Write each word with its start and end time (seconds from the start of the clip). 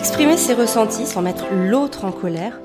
Exprimer 0.00 0.38
ses 0.38 0.54
ressentis 0.54 1.06
sans 1.06 1.20
mettre 1.20 1.44
l'autre 1.52 2.06
en 2.06 2.10
colère, 2.10 2.58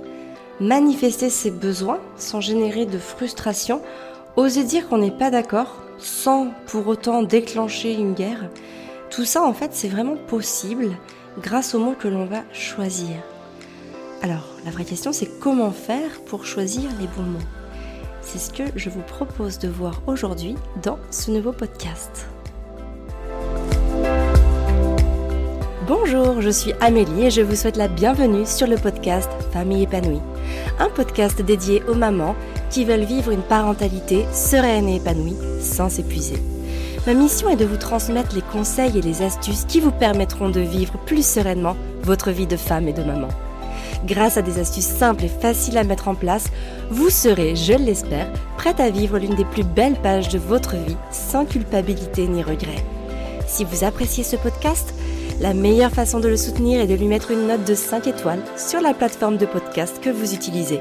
manifester 0.62 1.29
ses 1.29 1.52
besoins 1.52 2.00
sans 2.15 2.39
générer 2.39 2.86
de 2.86 2.97
frustration, 2.97 3.81
oser 4.38 4.63
dire 4.63 4.88
qu'on 4.88 5.00
n'est 5.00 5.12
pas 5.12 5.31
d'accord 5.31 5.76
sans 5.98 6.52
pour 6.66 6.88
autant 6.88 7.24
déclencher 7.24 7.94
une 7.94 8.13
guerre, 8.13 8.50
tout 9.10 9.26
ça 9.26 9.44
en 9.44 9.54
fait 9.54 9.71
c'est 9.74 9.90
vraiment 9.90 10.16
possible 10.16 10.91
grâce 11.38 11.75
aux 11.75 11.79
mots 11.79 11.95
que 12.00 12.07
l'on 12.07 12.23
va 12.23 12.43
choisir. 12.54 13.18
Alors 14.21 14.47
la 14.63 14.71
vraie 14.71 14.86
question 14.86 15.11
c'est 15.11 15.39
comment 15.41 15.71
faire 15.71 16.21
pour 16.27 16.45
choisir 16.45 16.89
les 17.02 17.07
bons 17.17 17.29
mots? 17.29 17.39
C'est 18.21 18.39
ce 18.39 18.49
que 18.49 18.63
je 18.77 18.89
vous 18.89 19.02
propose 19.02 19.59
de 19.59 19.67
voir 19.67 20.02
aujourd'hui 20.07 20.55
dans 20.81 20.99
ce 21.11 21.31
nouveau 21.31 21.52
podcast. 21.52 22.29
Bonjour, 25.88 26.41
je 26.41 26.49
suis 26.49 26.73
Amélie 26.81 27.25
et 27.25 27.30
je 27.30 27.41
vous 27.41 27.55
souhaite 27.55 27.77
la 27.77 27.88
bienvenue 27.88 28.48
sur 28.48 28.66
le 28.66 28.76
podcast 28.76 29.30
Famille 29.53 29.84
épanouie. 29.84 30.21
Un 30.80 30.89
podcast 30.89 31.43
dédié 31.43 31.84
aux 31.88 31.93
mamans 31.93 32.35
qui 32.71 32.85
veulent 32.85 33.03
vivre 33.03 33.30
une 33.30 33.43
parentalité 33.43 34.26
sereine 34.34 34.90
et 34.90 34.95
épanouie 34.95 35.38
sans 35.62 35.90
s'épuiser. 35.90 36.41
Ma 37.05 37.13
mission 37.13 37.49
est 37.49 37.55
de 37.55 37.66
vous 37.66 37.77
transmettre 37.77 38.34
les 38.34 38.41
conseils 38.41 38.98
et 38.98 39.02
les 39.02 39.21
astuces 39.21 39.66
qui 39.66 39.79
vous 39.79 39.91
permettront 39.91 40.49
de 40.49 40.59
vivre 40.59 40.98
plus 41.05 41.23
sereinement 41.23 41.77
votre 42.02 42.31
vie 42.31 42.48
de 42.48 42.57
femme 42.57 42.88
et 42.88 42.93
de 42.93 43.04
maman. 43.04 43.27
Grâce 44.07 44.38
à 44.38 44.41
des 44.41 44.57
astuces 44.57 44.85
simples 44.88 45.26
et 45.26 45.29
faciles 45.29 45.77
à 45.77 45.84
mettre 45.84 46.07
en 46.07 46.15
place, 46.15 46.45
vous 46.90 47.12
serez, 47.12 47.55
je 47.55 47.73
l'espère, 47.73 48.31
prête 48.57 48.79
à 48.79 48.90
vivre 48.90 49.20
l'une 49.20 49.35
des 49.35 49.45
plus 49.45 49.63
belles 49.63 50.02
pages 50.02 50.29
de 50.29 50.40
votre 50.40 50.77
vie 50.77 50.98
sans 51.12 51.45
culpabilité 51.45 52.27
ni 52.27 52.41
regret. 52.41 52.84
Si 53.45 53.63
vous 53.63 53.84
appréciez 53.84 54.23
ce 54.23 54.35
podcast, 54.35 54.95
la 55.41 55.53
meilleure 55.53 55.91
façon 55.91 56.20
de 56.20 56.30
le 56.30 56.38
soutenir 56.38 56.80
est 56.80 56.88
de 56.88 56.95
lui 56.95 57.07
mettre 57.07 57.31
une 57.31 57.48
note 57.48 57.66
de 57.66 57.76
5 57.76 58.07
étoiles 58.07 58.43
sur 58.57 58.79
la 58.82 58.93
plateforme 58.93 59.37
de 59.37 59.46
podcast 59.46 59.99
que 60.01 60.10
vous 60.10 60.34
utilisez. 60.34 60.79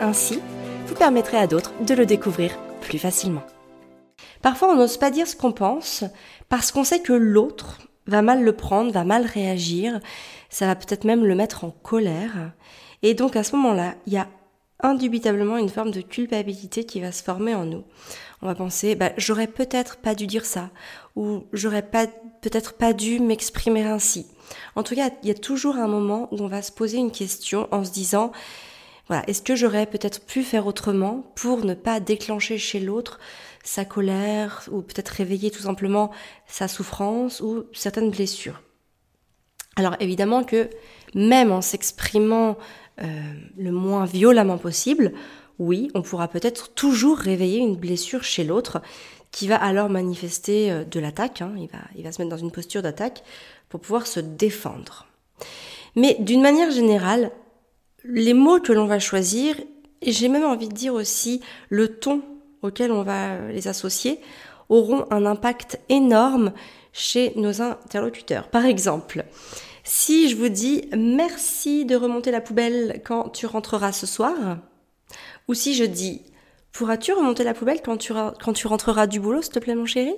Ainsi, 0.00 0.40
vous 0.86 0.94
permettrez 0.94 1.36
à 1.36 1.46
d'autres 1.46 1.72
de 1.84 1.94
le 1.94 2.06
découvrir 2.06 2.56
plus 2.80 2.98
facilement. 2.98 3.42
Parfois, 4.42 4.68
on 4.68 4.76
n'ose 4.76 4.96
pas 4.96 5.10
dire 5.10 5.26
ce 5.26 5.34
qu'on 5.34 5.52
pense 5.52 6.04
parce 6.48 6.70
qu'on 6.70 6.84
sait 6.84 7.00
que 7.00 7.12
l'autre 7.12 7.80
va 8.06 8.22
mal 8.22 8.44
le 8.44 8.52
prendre, 8.52 8.92
va 8.92 9.04
mal 9.04 9.26
réagir, 9.26 9.98
ça 10.50 10.66
va 10.66 10.76
peut-être 10.76 11.04
même 11.04 11.24
le 11.24 11.34
mettre 11.34 11.64
en 11.64 11.70
colère. 11.70 12.52
Et 13.02 13.14
donc 13.14 13.34
à 13.34 13.42
ce 13.42 13.56
moment-là, 13.56 13.94
il 14.06 14.12
y 14.12 14.18
a 14.18 14.28
indubitablement 14.80 15.56
une 15.56 15.68
forme 15.68 15.90
de 15.90 16.00
culpabilité 16.00 16.84
qui 16.84 17.00
va 17.00 17.12
se 17.12 17.22
former 17.22 17.54
en 17.54 17.64
nous. 17.64 17.84
On 18.42 18.46
va 18.46 18.54
penser, 18.54 18.94
bah, 18.94 19.12
j'aurais 19.16 19.46
peut-être 19.46 19.96
pas 19.96 20.14
dû 20.14 20.26
dire 20.26 20.44
ça, 20.44 20.70
ou 21.14 21.44
j'aurais 21.52 21.82
pas, 21.82 22.06
peut-être 22.42 22.74
pas 22.74 22.92
dû 22.92 23.18
m'exprimer 23.18 23.84
ainsi. 23.84 24.26
En 24.74 24.82
tout 24.82 24.94
cas, 24.94 25.10
il 25.22 25.28
y 25.28 25.32
a 25.32 25.34
toujours 25.34 25.76
un 25.76 25.88
moment 25.88 26.28
où 26.32 26.42
on 26.42 26.48
va 26.48 26.62
se 26.62 26.72
poser 26.72 26.98
une 26.98 27.10
question 27.10 27.68
en 27.70 27.84
se 27.84 27.90
disant, 27.90 28.32
voilà, 29.08 29.22
est-ce 29.28 29.42
que 29.42 29.56
j'aurais 29.56 29.86
peut-être 29.86 30.20
pu 30.26 30.42
faire 30.42 30.66
autrement 30.66 31.32
pour 31.36 31.64
ne 31.64 31.74
pas 31.74 32.00
déclencher 32.00 32.58
chez 32.58 32.80
l'autre 32.80 33.18
sa 33.64 33.84
colère, 33.84 34.62
ou 34.70 34.82
peut-être 34.82 35.08
réveiller 35.08 35.50
tout 35.50 35.62
simplement 35.62 36.10
sa 36.46 36.68
souffrance 36.68 37.40
ou 37.40 37.64
certaines 37.72 38.10
blessures? 38.10 38.60
Alors 39.76 39.96
évidemment 40.00 40.42
que 40.42 40.70
même 41.14 41.52
en 41.52 41.60
s'exprimant 41.60 42.56
le 42.98 43.70
moins 43.70 44.04
violemment 44.04 44.58
possible, 44.58 45.12
oui, 45.58 45.90
on 45.94 46.02
pourra 46.02 46.28
peut-être 46.28 46.72
toujours 46.74 47.18
réveiller 47.18 47.58
une 47.58 47.76
blessure 47.76 48.24
chez 48.24 48.44
l'autre 48.44 48.82
qui 49.30 49.48
va 49.48 49.56
alors 49.56 49.90
manifester 49.90 50.70
euh, 50.70 50.84
de 50.84 51.00
l'attaque, 51.00 51.42
hein. 51.42 51.52
il, 51.58 51.68
va, 51.68 51.78
il 51.96 52.04
va 52.04 52.12
se 52.12 52.22
mettre 52.22 52.34
dans 52.34 52.42
une 52.42 52.50
posture 52.50 52.82
d'attaque 52.82 53.22
pour 53.68 53.80
pouvoir 53.80 54.06
se 54.06 54.20
défendre. 54.20 55.06
Mais 55.94 56.16
d'une 56.20 56.42
manière 56.42 56.70
générale, 56.70 57.30
les 58.04 58.34
mots 58.34 58.60
que 58.60 58.72
l'on 58.72 58.86
va 58.86 58.98
choisir, 58.98 59.56
et 60.02 60.12
j'ai 60.12 60.28
même 60.28 60.44
envie 60.44 60.68
de 60.68 60.74
dire 60.74 60.94
aussi 60.94 61.40
le 61.68 61.88
ton 61.88 62.22
auquel 62.62 62.92
on 62.92 63.02
va 63.02 63.48
les 63.48 63.68
associer, 63.68 64.20
auront 64.68 65.06
un 65.10 65.26
impact 65.26 65.80
énorme 65.88 66.52
chez 66.92 67.32
nos 67.36 67.60
interlocuteurs. 67.60 68.48
Par 68.48 68.64
exemple, 68.64 69.24
si 69.86 70.28
je 70.28 70.36
vous 70.36 70.48
dis 70.48 70.88
merci 70.96 71.84
de 71.84 71.94
remonter 71.94 72.32
la 72.32 72.40
poubelle 72.40 73.00
quand 73.04 73.28
tu 73.30 73.46
rentreras 73.46 73.92
ce 73.92 74.04
soir, 74.04 74.58
ou 75.46 75.54
si 75.54 75.74
je 75.74 75.84
dis 75.84 76.22
pourras-tu 76.72 77.12
remonter 77.12 77.44
la 77.44 77.54
poubelle 77.54 77.80
quand 77.82 77.96
tu, 77.96 78.12
quand 78.12 78.52
tu 78.52 78.66
rentreras 78.66 79.06
du 79.06 79.20
boulot, 79.20 79.42
s'il 79.42 79.52
te 79.52 79.60
plaît, 79.60 79.76
mon 79.76 79.86
chéri? 79.86 80.14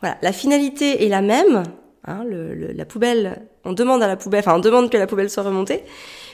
Voilà, 0.00 0.16
la 0.22 0.32
finalité 0.32 1.04
est 1.04 1.08
la 1.08 1.20
même. 1.20 1.64
Hein, 2.06 2.24
la 2.24 2.86
poubelle, 2.86 3.46
on 3.64 3.74
demande 3.74 4.02
à 4.02 4.08
la 4.08 4.16
poubelle, 4.16 4.40
enfin 4.40 4.56
on 4.56 4.60
demande 4.60 4.88
que 4.88 4.96
la 4.96 5.06
poubelle 5.06 5.28
soit 5.28 5.42
remontée, 5.42 5.84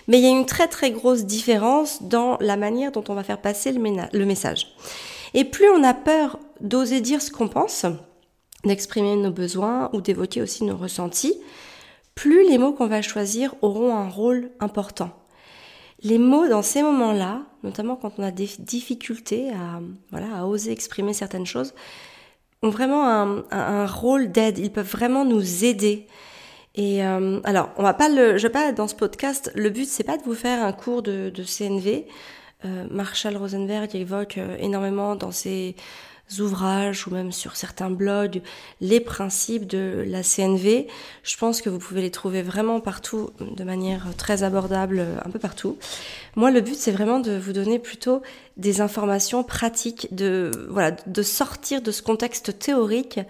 mais 0.07 0.19
il 0.19 0.23
y 0.23 0.29
a 0.29 0.31
une 0.31 0.47
très 0.47 0.69
très 0.69 0.93
grosse 0.93 1.25
différence 1.25 2.05
dans 2.05 2.39
la 2.41 2.57
manière 2.57 2.93
dont 2.93 3.03
on 3.09 3.15
va 3.15 3.25
faire 3.25 3.41
passer 3.41 3.73
le, 3.73 3.83
le 4.13 4.25
message. 4.25 4.77
Et 5.35 5.43
plus 5.43 5.69
on 5.69 5.83
a 5.83 5.95
peur 5.95 6.39
d'oser 6.61 7.01
dire 7.01 7.21
ce 7.21 7.33
qu'on 7.33 7.49
pense, 7.49 7.85
d'exprimer 8.65 9.17
nos 9.17 9.33
besoins 9.33 9.91
ou 9.93 10.01
d'évoquer 10.01 10.41
aussi 10.41 10.63
nos 10.63 10.77
ressentis, 10.77 11.35
plus 12.17 12.49
les 12.49 12.59
mots 12.59 12.73
qu'on 12.73 12.89
va 12.89 13.03
choisir 13.03 13.55
auront 13.63 13.95
un 13.95 14.09
rôle 14.09 14.51
important. 14.59 15.11
Les 16.03 16.19
mots 16.19 16.49
dans 16.49 16.63
ces 16.63 16.83
moments-là, 16.83 17.43
notamment 17.63 17.95
quand 17.95 18.13
on 18.19 18.25
a 18.25 18.33
des 18.33 18.49
difficultés 18.59 19.51
à, 19.51 19.81
voilà, 20.11 20.39
à 20.39 20.45
oser 20.47 20.73
exprimer 20.73 21.13
certaines 21.13 21.47
choses, 21.47 21.75
ont 22.63 22.71
vraiment 22.71 23.07
un, 23.51 23.87
rôle 23.87 24.33
d'aide. 24.33 24.59
Ils 24.59 24.73
peuvent 24.73 24.91
vraiment 24.91 25.25
nous 25.25 25.65
aider. 25.65 26.07
Et 26.75 27.05
euh, 27.05 27.41
alors, 27.45 27.71
on 27.77 27.83
va 27.83 27.95
pas 27.95 28.09
le, 28.09 28.39
je 28.39 28.47
vais 28.47 28.53
pas 28.53 28.73
dans 28.73 28.89
ce 28.89 28.95
podcast. 28.95 29.53
Le 29.55 29.71
but 29.71 29.87
c'est 29.87 30.05
pas 30.05 30.17
de 30.17 30.23
vous 30.23 30.35
faire 30.35 30.65
un 30.65 30.73
cours 30.73 31.03
de, 31.03 31.31
CNV. 31.31 32.07
Euh, 32.65 32.87
Marshall 32.91 33.37
Rosenberg 33.37 33.95
évoque 33.95 34.39
euh, 34.39 34.57
énormément 34.59 35.17
dans 35.17 35.31
ses 35.31 35.77
ouvrages 36.41 37.07
ou 37.07 37.11
même 37.11 37.33
sur 37.33 37.57
certains 37.57 37.91
blogs 37.91 38.43
les 38.81 39.01
principes 39.01 39.67
de 39.67 40.05
la 40.07 40.23
CNV. 40.23 40.87
Je 41.23 41.37
pense 41.37 41.63
que 41.63 41.71
vous 41.71 41.79
pouvez 41.79 42.03
les 42.03 42.11
trouver 42.11 42.43
vraiment 42.43 42.81
partout 42.81 43.31
de 43.41 43.65
manière 43.65 44.07
très 44.17 44.43
abordable, 44.43 45.05
un 45.25 45.31
peu 45.31 45.39
partout. 45.39 45.79
Moi, 46.35 46.51
le 46.51 46.61
but, 46.61 46.77
c'est 46.77 46.93
vraiment 46.93 47.21
de 47.21 47.37
vous 47.37 47.53
donner 47.53 47.79
plutôt 47.79 48.23
des 48.57 48.81
informations 48.81 49.45
pratiques, 49.45 50.09
de, 50.15 50.51
de 51.07 51.23
sortir 51.23 51.83
de 51.83 51.91
ce 51.91 52.03
contexte 52.03 52.59
théorique 52.59 53.21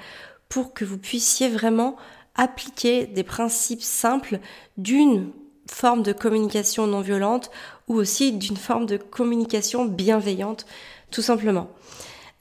pour 0.49 0.75
que 0.75 0.84
vous 0.84 0.99
puissiez 0.99 1.49
vraiment 1.49 1.97
appliquer 2.34 3.07
des 3.07 3.25
principes 3.25 3.83
simples 3.83 4.41
d'une 4.77 5.31
forme 5.71 6.03
de 6.03 6.13
communication 6.13 6.87
non 6.87 7.01
violente 7.01 7.51
ou 7.89 7.95
aussi 7.95 8.33
d'une 8.33 8.57
forme 8.57 8.87
de 8.87 8.97
communication 8.97 9.84
bienveillante, 9.84 10.67
tout 11.11 11.23
simplement. 11.23 11.69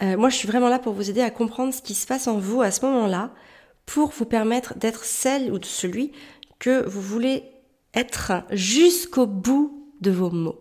Euh, 0.01 0.17
moi, 0.17 0.29
je 0.29 0.35
suis 0.35 0.47
vraiment 0.47 0.69
là 0.69 0.79
pour 0.79 0.93
vous 0.93 1.09
aider 1.09 1.21
à 1.21 1.29
comprendre 1.29 1.73
ce 1.73 1.81
qui 1.81 1.93
se 1.93 2.05
passe 2.05 2.27
en 2.27 2.37
vous 2.37 2.61
à 2.61 2.71
ce 2.71 2.85
moment-là, 2.85 3.31
pour 3.85 4.09
vous 4.09 4.25
permettre 4.25 4.77
d'être 4.77 5.05
celle 5.05 5.51
ou 5.51 5.59
de 5.59 5.65
celui 5.65 6.11
que 6.59 6.87
vous 6.87 7.01
voulez 7.01 7.43
être 7.93 8.33
jusqu'au 8.51 9.25
bout 9.25 9.91
de 10.01 10.11
vos 10.11 10.29
mots. 10.29 10.59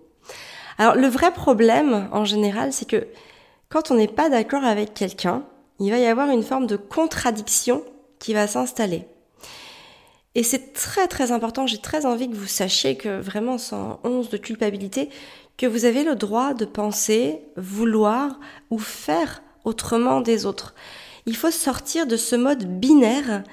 Alors, 0.78 0.94
le 0.94 1.06
vrai 1.06 1.32
problème, 1.32 2.08
en 2.12 2.24
général, 2.24 2.72
c'est 2.72 2.88
que 2.88 3.06
quand 3.68 3.90
on 3.90 3.94
n'est 3.94 4.08
pas 4.08 4.28
d'accord 4.30 4.64
avec 4.64 4.94
quelqu'un, 4.94 5.44
il 5.80 5.90
va 5.90 5.98
y 5.98 6.06
avoir 6.06 6.30
une 6.30 6.42
forme 6.42 6.66
de 6.66 6.76
contradiction 6.76 7.84
qui 8.18 8.34
va 8.34 8.46
s'installer. 8.46 9.06
Et 10.36 10.42
c'est 10.42 10.72
très 10.72 11.06
très 11.06 11.30
important, 11.30 11.66
j'ai 11.66 11.78
très 11.78 12.06
envie 12.06 12.28
que 12.28 12.34
vous 12.34 12.46
sachiez 12.46 12.96
que 12.96 13.20
vraiment 13.20 13.56
sans 13.56 14.00
once 14.02 14.30
de 14.30 14.36
culpabilité, 14.36 15.08
que 15.56 15.66
vous 15.66 15.84
avez 15.84 16.04
le 16.04 16.16
droit 16.16 16.54
de 16.54 16.64
penser, 16.64 17.40
vouloir 17.56 18.38
ou 18.70 18.78
faire 18.78 19.42
autrement 19.64 20.20
des 20.20 20.46
autres. 20.46 20.74
Il 21.26 21.36
faut 21.36 21.50
sortir 21.50 22.06
de 22.06 22.16
ce 22.16 22.36
mode 22.36 22.80
binaire 22.80 23.44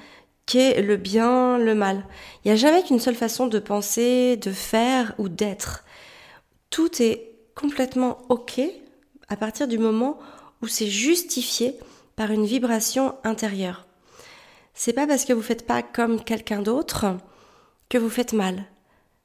qu'est 0.46 0.82
le 0.82 0.96
bien, 0.96 1.58
le 1.58 1.74
mal. 1.74 2.04
Il 2.44 2.48
n'y 2.48 2.52
a 2.52 2.56
jamais 2.56 2.82
qu'une 2.82 3.00
seule 3.00 3.14
façon 3.14 3.46
de 3.46 3.58
penser, 3.58 4.36
de 4.36 4.50
faire 4.50 5.14
ou 5.18 5.28
d'être. 5.28 5.84
Tout 6.70 7.02
est 7.02 7.30
complètement 7.54 8.18
OK 8.28 8.60
à 9.28 9.36
partir 9.36 9.68
du 9.68 9.78
moment 9.78 10.18
où 10.60 10.66
c'est 10.66 10.88
justifié 10.88 11.76
par 12.16 12.30
une 12.30 12.44
vibration 12.44 13.14
intérieure 13.24 13.86
c'est 14.74 14.92
pas 14.92 15.06
parce 15.06 15.24
que 15.24 15.32
vous 15.32 15.42
faites 15.42 15.66
pas 15.66 15.82
comme 15.82 16.22
quelqu'un 16.22 16.62
d'autre 16.62 17.16
que 17.88 17.98
vous 17.98 18.10
faites 18.10 18.32
mal. 18.32 18.64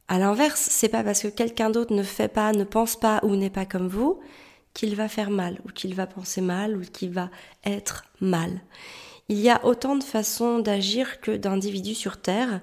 À 0.07 0.19
l'inverse, 0.19 0.67
c'est 0.71 0.89
pas 0.89 1.03
parce 1.03 1.21
que 1.21 1.27
quelqu'un 1.27 1.69
d'autre 1.69 1.93
ne 1.93 2.03
fait 2.03 2.29
pas, 2.29 2.53
ne 2.53 2.63
pense 2.63 2.95
pas 2.95 3.19
ou 3.23 3.35
n'est 3.35 3.49
pas 3.49 3.65
comme 3.65 3.87
vous 3.87 4.19
qu'il 4.73 4.95
va 4.95 5.07
faire 5.07 5.31
mal, 5.31 5.59
ou 5.65 5.71
qu'il 5.71 5.95
va 5.95 6.05
penser 6.05 6.39
mal, 6.39 6.77
ou 6.77 6.81
qu'il 6.81 7.09
va 7.09 7.31
être 7.65 8.05
mal. 8.21 8.61
Il 9.27 9.39
y 9.39 9.49
a 9.49 9.65
autant 9.65 9.95
de 9.95 10.03
façons 10.03 10.59
d'agir 10.59 11.19
que 11.19 11.35
d'individus 11.35 11.95
sur 11.95 12.21
Terre. 12.21 12.61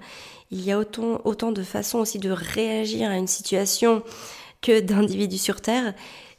Il 0.53 0.65
y 0.65 0.71
a 0.71 0.79
autant, 0.79 1.21
autant 1.25 1.51
de 1.51 1.65
façons 1.65 1.99
aussi 1.99 2.21
de 2.21 2.31
réagir 2.31 3.11
à 3.11 3.17
une 3.17 3.27
situation 3.27 4.05
que 4.63 4.81
d'individus 4.81 5.39
sur 5.39 5.61
Terre. 5.61 5.93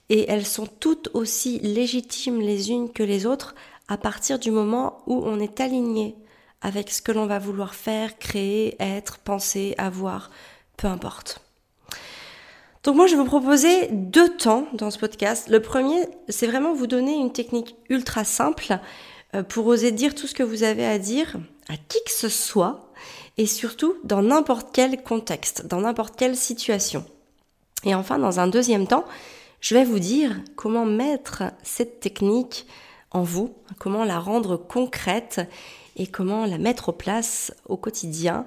Et 0.10 0.30
elles 0.30 0.46
sont 0.46 0.66
toutes 0.66 1.10
aussi 1.14 1.60
légitimes 1.60 2.40
les 2.40 2.72
unes 2.72 2.92
que 2.92 3.04
les 3.04 3.26
autres 3.26 3.54
à 3.88 3.98
partir 3.98 4.40
du 4.40 4.52
moment 4.52 5.04
où 5.06 5.22
on 5.26 5.40
est 5.40 5.60
aligné 5.60 6.16
avec 6.62 6.90
ce 6.90 7.02
que 7.02 7.12
l'on 7.12 7.28
va 7.28 7.38
vouloir 7.38 7.76
faire, 7.76 8.18
créer, 8.18 8.76
être, 8.80 9.20
penser, 9.20 9.76
avoir, 9.78 10.32
peu 10.78 10.88
importe. 10.88 11.42
Donc 12.84 12.96
moi, 12.96 13.08
je 13.08 13.16
vais 13.16 13.22
vous 13.22 13.28
proposer 13.28 13.88
deux 13.92 14.38
temps 14.38 14.68
dans 14.74 14.92
ce 14.92 15.00
podcast. 15.00 15.50
Le 15.50 15.60
premier, 15.60 16.08
c'est 16.30 16.46
vraiment 16.46 16.74
vous 16.74 16.86
donner 16.86 17.16
une 17.16 17.34
technique 17.34 17.76
ultra 17.90 18.24
simple 18.24 18.78
euh, 19.34 19.42
pour 19.42 19.66
oser 19.66 19.92
dire 19.92 20.14
tout 20.14 20.28
ce 20.28 20.36
que 20.36 20.44
vous 20.44 20.62
avez 20.62 20.86
à 20.86 21.00
dire 21.00 21.36
à 21.68 21.78
qui 21.78 21.98
que 22.06 22.12
ce 22.12 22.30
soit 22.30 22.92
et 23.38 23.48
surtout 23.48 23.96
dans 24.04 24.22
n'importe 24.22 24.68
quel 24.72 25.02
contexte, 25.02 25.66
dans 25.66 25.82
n'importe 25.82 26.16
quelle 26.16 26.36
situation. 26.36 27.04
Et 27.86 27.96
enfin, 27.96 28.20
dans 28.20 28.40
un 28.40 28.48
deuxième 28.48 28.88
temps, 28.88 29.06
je 29.62 29.74
vais 29.74 29.84
vous 29.84 30.00
dire 30.00 30.40
comment 30.56 30.86
mettre 30.86 31.44
cette 31.64 32.00
technique 32.00 32.68
en 33.10 33.24
vous, 33.24 33.56
comment 33.80 34.04
la 34.04 34.20
rendre 34.20 34.58
concrète 34.58 35.42
et 35.96 36.06
comment 36.06 36.46
la 36.46 36.58
mettre 36.58 36.90
en 36.90 36.94
place 36.94 37.54
au 37.68 37.78
quotidien, 37.78 38.46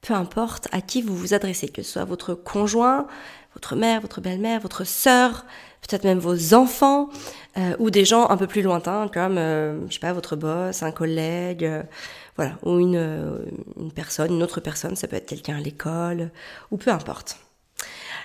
peu 0.00 0.14
importe 0.14 0.68
à 0.72 0.80
qui 0.80 1.02
vous 1.02 1.16
vous 1.16 1.34
adressez, 1.34 1.68
que 1.68 1.82
ce 1.82 1.92
soit 1.92 2.04
votre 2.04 2.34
conjoint, 2.34 3.06
votre 3.54 3.76
mère, 3.76 4.00
votre 4.00 4.20
belle-mère, 4.20 4.60
votre 4.60 4.84
sœur, 4.84 5.44
peut-être 5.82 6.04
même 6.04 6.18
vos 6.18 6.54
enfants, 6.54 7.08
euh, 7.56 7.74
ou 7.78 7.90
des 7.90 8.04
gens 8.04 8.28
un 8.30 8.36
peu 8.36 8.46
plus 8.46 8.62
lointains, 8.62 9.08
comme, 9.08 9.38
euh, 9.38 9.86
je 9.88 9.94
sais 9.94 10.00
pas, 10.00 10.12
votre 10.12 10.36
boss, 10.36 10.82
un 10.82 10.92
collègue, 10.92 11.64
euh, 11.64 11.82
voilà, 12.36 12.52
ou 12.62 12.78
une, 12.78 13.40
une 13.76 13.92
personne, 13.92 14.32
une 14.32 14.42
autre 14.42 14.60
personne, 14.60 14.94
ça 14.94 15.08
peut 15.08 15.16
être 15.16 15.26
quelqu'un 15.26 15.56
à 15.56 15.60
l'école, 15.60 16.30
ou 16.70 16.76
peu 16.76 16.90
importe. 16.90 17.38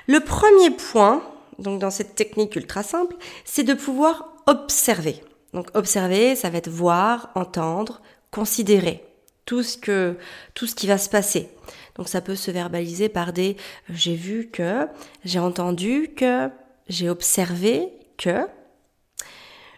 Le 0.08 0.20
premier 0.20 0.70
point, 0.70 1.24
donc 1.58 1.80
dans 1.80 1.90
cette 1.90 2.16
technique 2.16 2.56
ultra 2.56 2.84
simple, 2.84 3.16
c'est 3.46 3.64
de 3.64 3.74
pouvoir 3.74 4.26
observer. 4.46 5.24
Donc 5.54 5.70
observer, 5.74 6.36
ça 6.36 6.50
va 6.50 6.58
être 6.58 6.70
voir, 6.70 7.30
entendre, 7.36 8.02
considérer 8.32 9.04
tout 9.46 9.64
ce 9.64 9.78
que 9.78 10.18
tout 10.54 10.68
ce 10.68 10.76
qui 10.76 10.88
va 10.88 10.98
se 10.98 11.10
passer. 11.10 11.50
Donc 11.96 12.10
ça 12.10 12.22
peut 12.22 12.36
se 12.36 12.52
verbaliser 12.52 13.10
par 13.10 13.34
des 13.34 13.58
j'ai 13.90 14.16
vu 14.16 14.50
que, 14.52 14.88
j'ai 15.26 15.40
entendu 15.40 16.12
que, 16.16 16.50
j'ai 16.90 17.10
observé 17.10 17.90
que. 18.18 18.48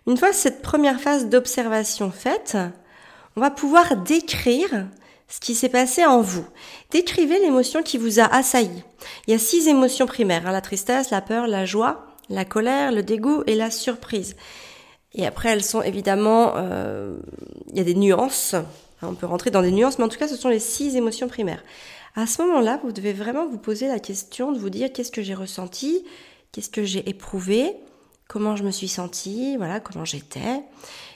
Une 0.08 0.18
fois 0.18 0.34
cette 0.34 0.62
première 0.62 1.00
phase 1.00 1.30
d'observation 1.30 2.12
faite, 2.12 2.58
on 3.36 3.42
va 3.42 3.52
pouvoir 3.52 3.98
décrire 3.98 4.88
ce 5.28 5.40
qui 5.40 5.56
s'est 5.56 5.70
passé 5.70 6.06
en 6.06 6.22
vous. 6.22 6.46
Décrivez 6.92 7.40
l'émotion 7.40 7.84
qui 7.84 7.98
vous 7.98 8.20
a 8.20 8.26
assailli. 8.26 8.84
Il 9.28 9.32
y 9.32 9.34
a 9.34 9.40
six 9.40 9.68
émotions 9.68 10.06
primaires, 10.06 10.48
hein, 10.48 10.52
la 10.52 10.62
tristesse, 10.62 11.10
la 11.10 11.22
peur, 11.22 11.48
la 11.48 11.66
joie, 11.66 12.06
la 12.30 12.46
colère, 12.46 12.92
le 12.92 13.04
dégoût 13.04 13.44
et 13.48 13.56
la 13.56 13.72
surprise. 13.72 14.36
Et 15.14 15.26
après, 15.26 15.50
elles 15.50 15.64
sont 15.64 15.82
évidemment, 15.82 16.54
euh, 16.56 17.18
il 17.72 17.78
y 17.78 17.82
a 17.82 17.84
des 17.84 17.96
nuances. 17.96 18.56
On 19.02 19.16
peut 19.16 19.26
rentrer 19.26 19.52
dans 19.52 19.62
des 19.62 19.72
nuances, 19.72 20.00
mais 20.00 20.06
en 20.06 20.10
tout 20.10 20.18
cas, 20.18 20.28
ce 20.28 20.36
sont 20.36 20.50
les 20.50 20.60
six 20.60 20.96
émotions 20.96 21.28
primaires. 21.28 21.64
À 22.16 22.28
ce 22.28 22.42
moment-là, 22.44 22.80
vous 22.84 22.92
devez 22.92 23.14
vraiment 23.14 23.46
vous 23.48 23.58
poser 23.58 23.88
la 23.88 24.00
question 24.00 24.52
de 24.52 24.58
vous 24.58 24.70
dire 24.70 24.92
qu'est-ce 24.94 25.12
que 25.12 25.22
j'ai 25.22 25.34
ressenti, 25.34 26.06
qu'est-ce 26.52 26.70
que 26.70 26.84
j'ai 26.84 27.08
éprouvé, 27.10 27.74
comment 28.28 28.56
je 28.56 28.64
me 28.64 28.72
suis 28.72 28.88
sentie, 28.88 29.58
voilà, 29.58 29.80
comment 29.80 30.06
j'étais? 30.06 30.64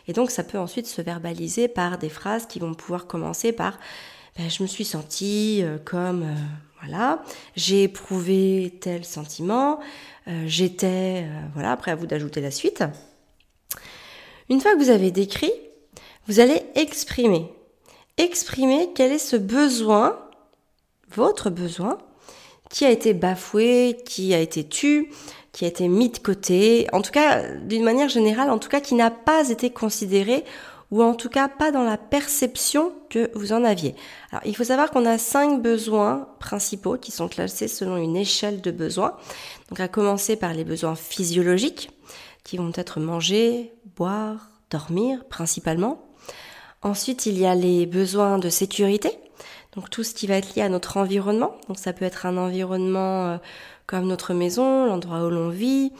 Et 0.07 0.13
donc, 0.13 0.29
ça 0.29 0.43
peut 0.43 0.57
ensuite 0.57 0.87
se 0.87 1.01
verbaliser 1.01 1.67
par 1.67 1.97
des 1.97 2.09
phrases 2.09 2.47
qui 2.47 2.59
vont 2.59 2.73
pouvoir 2.73 3.07
commencer 3.07 3.51
par 3.53 3.79
ben, 4.37 4.49
je 4.49 4.63
me 4.63 4.67
suis 4.67 4.85
sentie 4.85 5.59
euh, 5.63 5.77
comme 5.83 6.23
euh, 6.23 6.35
voilà, 6.81 7.21
j'ai 7.57 7.83
éprouvé 7.83 8.77
tel 8.79 9.03
sentiment, 9.03 9.79
euh, 10.27 10.43
j'étais 10.47 11.25
voilà, 11.53 11.73
après 11.73 11.91
à 11.91 11.95
vous 11.95 12.07
d'ajouter 12.07 12.39
la 12.39 12.51
suite. 12.51 12.83
Une 14.49 14.61
fois 14.61 14.73
que 14.73 14.79
vous 14.79 14.89
avez 14.89 15.11
décrit, 15.11 15.51
vous 16.27 16.39
allez 16.39 16.61
exprimer. 16.75 17.51
Exprimer 18.19 18.91
quel 18.93 19.13
est 19.13 19.17
ce 19.17 19.37
besoin 19.37 20.19
votre 21.15 21.49
besoin, 21.49 21.97
qui 22.69 22.85
a 22.85 22.91
été 22.91 23.13
bafoué, 23.13 23.97
qui 24.05 24.33
a 24.33 24.39
été 24.39 24.67
tu, 24.67 25.11
qui 25.51 25.65
a 25.65 25.67
été 25.69 25.87
mis 25.87 26.09
de 26.09 26.19
côté, 26.19 26.87
en 26.93 27.01
tout 27.01 27.11
cas 27.11 27.55
d'une 27.55 27.83
manière 27.83 28.09
générale, 28.09 28.51
en 28.51 28.59
tout 28.59 28.69
cas 28.69 28.81
qui 28.81 28.93
n'a 28.93 29.09
pas 29.09 29.49
été 29.49 29.71
considéré 29.71 30.43
ou 30.91 31.01
en 31.01 31.13
tout 31.13 31.29
cas 31.29 31.47
pas 31.47 31.71
dans 31.71 31.83
la 31.83 31.97
perception 31.97 32.91
que 33.09 33.31
vous 33.35 33.53
en 33.53 33.63
aviez. 33.63 33.95
Alors 34.31 34.45
il 34.45 34.55
faut 34.55 34.65
savoir 34.65 34.91
qu'on 34.91 35.05
a 35.05 35.17
cinq 35.17 35.61
besoins 35.61 36.27
principaux 36.39 36.97
qui 36.97 37.11
sont 37.11 37.29
classés 37.29 37.67
selon 37.67 37.97
une 37.97 38.17
échelle 38.17 38.59
de 38.61 38.71
besoins. 38.71 39.15
Donc 39.69 39.79
à 39.79 39.87
commencer 39.87 40.35
par 40.35 40.53
les 40.53 40.63
besoins 40.63 40.95
physiologiques 40.95 41.91
qui 42.43 42.57
vont 42.57 42.71
être 42.75 42.99
manger, 42.99 43.73
boire, 43.95 44.49
dormir 44.71 45.25
principalement. 45.25 46.08
Ensuite 46.81 47.25
il 47.25 47.37
y 47.37 47.45
a 47.45 47.55
les 47.55 47.85
besoins 47.85 48.39
de 48.39 48.49
sécurité 48.49 49.19
donc 49.75 49.89
tout 49.89 50.03
ce 50.03 50.13
qui 50.13 50.27
va 50.27 50.35
être 50.35 50.55
lié 50.55 50.63
à 50.63 50.69
notre 50.69 50.97
environnement. 50.97 51.55
Donc 51.67 51.77
ça 51.77 51.93
peut 51.93 52.05
être 52.05 52.25
un 52.25 52.37
environnement 52.37 53.27
euh, 53.27 53.37
comme 53.85 54.05
notre 54.07 54.33
maison, 54.33 54.85
l'endroit 54.85 55.25
où 55.25 55.29
l'on 55.29 55.49
vit, 55.49 55.91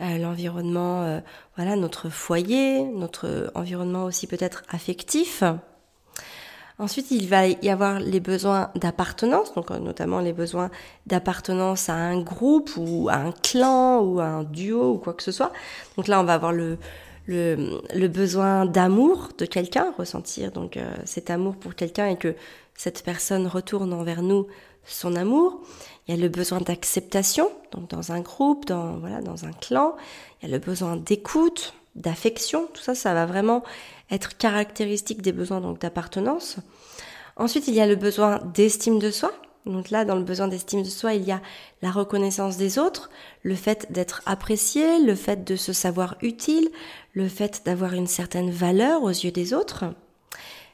euh, 0.00 0.18
l'environnement, 0.18 1.02
euh, 1.02 1.20
voilà, 1.56 1.76
notre 1.76 2.10
foyer, 2.10 2.84
notre 2.84 3.50
environnement 3.54 4.04
aussi 4.04 4.26
peut-être 4.26 4.62
affectif. 4.68 5.42
Ensuite, 6.78 7.12
il 7.12 7.28
va 7.28 7.46
y 7.46 7.70
avoir 7.70 8.00
les 8.00 8.18
besoins 8.18 8.72
d'appartenance, 8.74 9.54
donc 9.54 9.70
notamment 9.70 10.18
les 10.18 10.32
besoins 10.32 10.70
d'appartenance 11.06 11.88
à 11.88 11.94
un 11.94 12.20
groupe 12.20 12.70
ou 12.76 13.08
à 13.08 13.14
un 13.14 13.30
clan 13.30 14.00
ou 14.00 14.18
à 14.18 14.24
un 14.24 14.42
duo 14.42 14.94
ou 14.94 14.98
quoi 14.98 15.14
que 15.14 15.22
ce 15.22 15.30
soit. 15.30 15.52
Donc 15.96 16.08
là, 16.08 16.20
on 16.20 16.24
va 16.24 16.34
avoir 16.34 16.52
le, 16.52 16.78
le, 17.26 17.80
le 17.94 18.08
besoin 18.08 18.66
d'amour 18.66 19.30
de 19.38 19.46
quelqu'un, 19.46 19.92
ressentir 19.96 20.52
donc 20.52 20.78
cet 21.04 21.30
amour 21.30 21.56
pour 21.56 21.74
quelqu'un 21.74 22.08
et 22.08 22.16
que 22.16 22.34
cette 22.74 23.02
personne 23.02 23.46
retourne 23.46 23.92
envers 23.92 24.22
nous 24.22 24.46
son 24.84 25.16
amour. 25.16 25.60
Il 26.06 26.14
y 26.14 26.18
a 26.18 26.20
le 26.20 26.28
besoin 26.28 26.60
d'acceptation, 26.60 27.50
donc 27.72 27.88
dans 27.88 28.12
un 28.12 28.20
groupe, 28.20 28.66
dans, 28.66 28.98
voilà, 28.98 29.20
dans 29.20 29.44
un 29.44 29.52
clan. 29.52 29.96
Il 30.42 30.48
y 30.48 30.52
a 30.52 30.56
le 30.56 30.62
besoin 30.62 30.96
d'écoute, 30.96 31.74
d'affection. 31.94 32.68
Tout 32.74 32.82
ça, 32.82 32.94
ça 32.94 33.14
va 33.14 33.26
vraiment 33.26 33.62
être 34.10 34.36
caractéristique 34.36 35.22
des 35.22 35.32
besoins 35.32 35.60
donc 35.60 35.80
d'appartenance. 35.80 36.56
Ensuite, 37.36 37.68
il 37.68 37.74
y 37.74 37.80
a 37.80 37.86
le 37.86 37.96
besoin 37.96 38.40
d'estime 38.54 38.98
de 38.98 39.10
soi. 39.10 39.32
Donc 39.66 39.90
là, 39.90 40.04
dans 40.04 40.16
le 40.16 40.24
besoin 40.24 40.48
d'estime 40.48 40.82
de 40.82 40.88
soi, 40.88 41.14
il 41.14 41.24
y 41.24 41.32
a 41.32 41.40
la 41.80 41.90
reconnaissance 41.90 42.56
des 42.56 42.78
autres, 42.78 43.10
le 43.42 43.54
fait 43.54 43.90
d'être 43.90 44.22
apprécié, 44.26 44.98
le 45.00 45.14
fait 45.14 45.44
de 45.44 45.56
se 45.56 45.72
savoir 45.72 46.16
utile, 46.20 46.68
le 47.14 47.28
fait 47.28 47.62
d'avoir 47.64 47.94
une 47.94 48.06
certaine 48.06 48.50
valeur 48.50 49.02
aux 49.02 49.08
yeux 49.08 49.30
des 49.30 49.54
autres. 49.54 49.84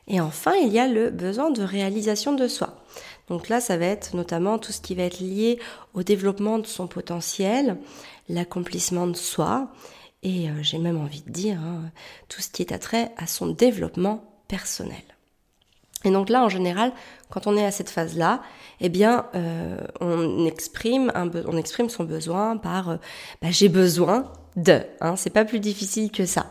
Et 0.08 0.20
enfin, 0.20 0.54
il 0.54 0.72
y 0.72 0.80
a 0.80 0.88
le 0.88 1.10
besoin 1.10 1.50
de 1.50 1.62
réalisation 1.62 2.34
de 2.34 2.48
soi. 2.48 2.82
Donc 3.28 3.48
là, 3.48 3.60
ça 3.60 3.76
va 3.76 3.86
être 3.86 4.16
notamment 4.16 4.58
tout 4.58 4.72
ce 4.72 4.80
qui 4.80 4.96
va 4.96 5.04
être 5.04 5.20
lié 5.20 5.60
au 5.94 6.02
développement 6.02 6.58
de 6.58 6.66
son 6.66 6.88
potentiel, 6.88 7.78
l'accomplissement 8.28 9.06
de 9.06 9.16
soi, 9.16 9.68
et 10.22 10.50
euh, 10.50 10.62
j'ai 10.62 10.78
même 10.78 10.98
envie 10.98 11.22
de 11.22 11.30
dire 11.30 11.58
hein, 11.60 11.90
tout 12.28 12.42
ce 12.42 12.50
qui 12.50 12.62
est 12.62 12.72
attrait 12.72 13.12
à 13.16 13.26
son 13.26 13.46
développement 13.46 14.24
personnel. 14.48 15.02
Et 16.04 16.10
donc 16.10 16.30
là, 16.30 16.42
en 16.42 16.48
général, 16.48 16.92
quand 17.28 17.46
on 17.46 17.56
est 17.56 17.64
à 17.64 17.70
cette 17.70 17.90
phase-là, 17.90 18.42
eh 18.80 18.88
bien, 18.88 19.26
euh, 19.34 19.78
on 20.00 20.46
exprime 20.46 21.10
son 21.88 22.04
besoin 22.04 22.56
par 22.56 22.90
euh, 22.90 22.96
bah, 23.42 23.48
j'ai 23.50 23.68
besoin 23.68 24.32
de. 24.56 24.80
Hein, 25.00 25.16
c'est 25.16 25.30
pas 25.30 25.44
plus 25.44 25.60
difficile 25.60 26.10
que 26.10 26.24
ça. 26.24 26.46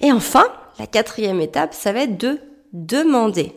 Et 0.00 0.12
enfin, 0.12 0.44
la 0.78 0.86
quatrième 0.86 1.40
étape, 1.40 1.74
ça 1.74 1.92
va 1.92 2.02
être 2.02 2.18
de 2.18 2.38
demander. 2.72 3.52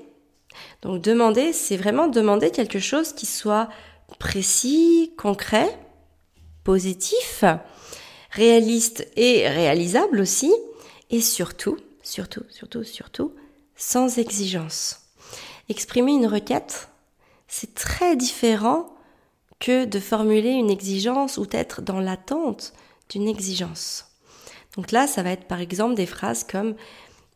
Donc 0.81 1.01
demander, 1.01 1.53
c'est 1.53 1.77
vraiment 1.77 2.07
demander 2.07 2.51
quelque 2.51 2.79
chose 2.79 3.13
qui 3.13 3.25
soit 3.25 3.69
précis, 4.17 5.13
concret, 5.17 5.77
positif, 6.63 7.43
réaliste 8.31 9.07
et 9.15 9.47
réalisable 9.47 10.19
aussi, 10.19 10.53
et 11.09 11.21
surtout, 11.21 11.77
surtout, 12.03 12.43
surtout, 12.49 12.83
surtout, 12.83 13.33
sans 13.79 14.19
exigence. 14.19 15.07
Exprimer 15.69 16.11
une 16.11 16.27
requête, 16.27 16.89
c'est 17.47 17.73
très 17.73 18.15
différent 18.15 18.93
que 19.59 19.85
de 19.85 19.99
formuler 19.99 20.51
une 20.51 20.69
exigence 20.69 21.37
ou 21.37 21.45
d'être 21.45 21.81
dans 21.81 21.99
l'attente 21.99 22.73
d'une 23.09 23.27
exigence. 23.27 24.05
Donc 24.75 24.91
là, 24.91 25.07
ça 25.07 25.23
va 25.23 25.31
être 25.31 25.45
par 25.45 25.59
exemple 25.59 25.95
des 25.95 26.05
phrases 26.05 26.43
comme 26.43 26.75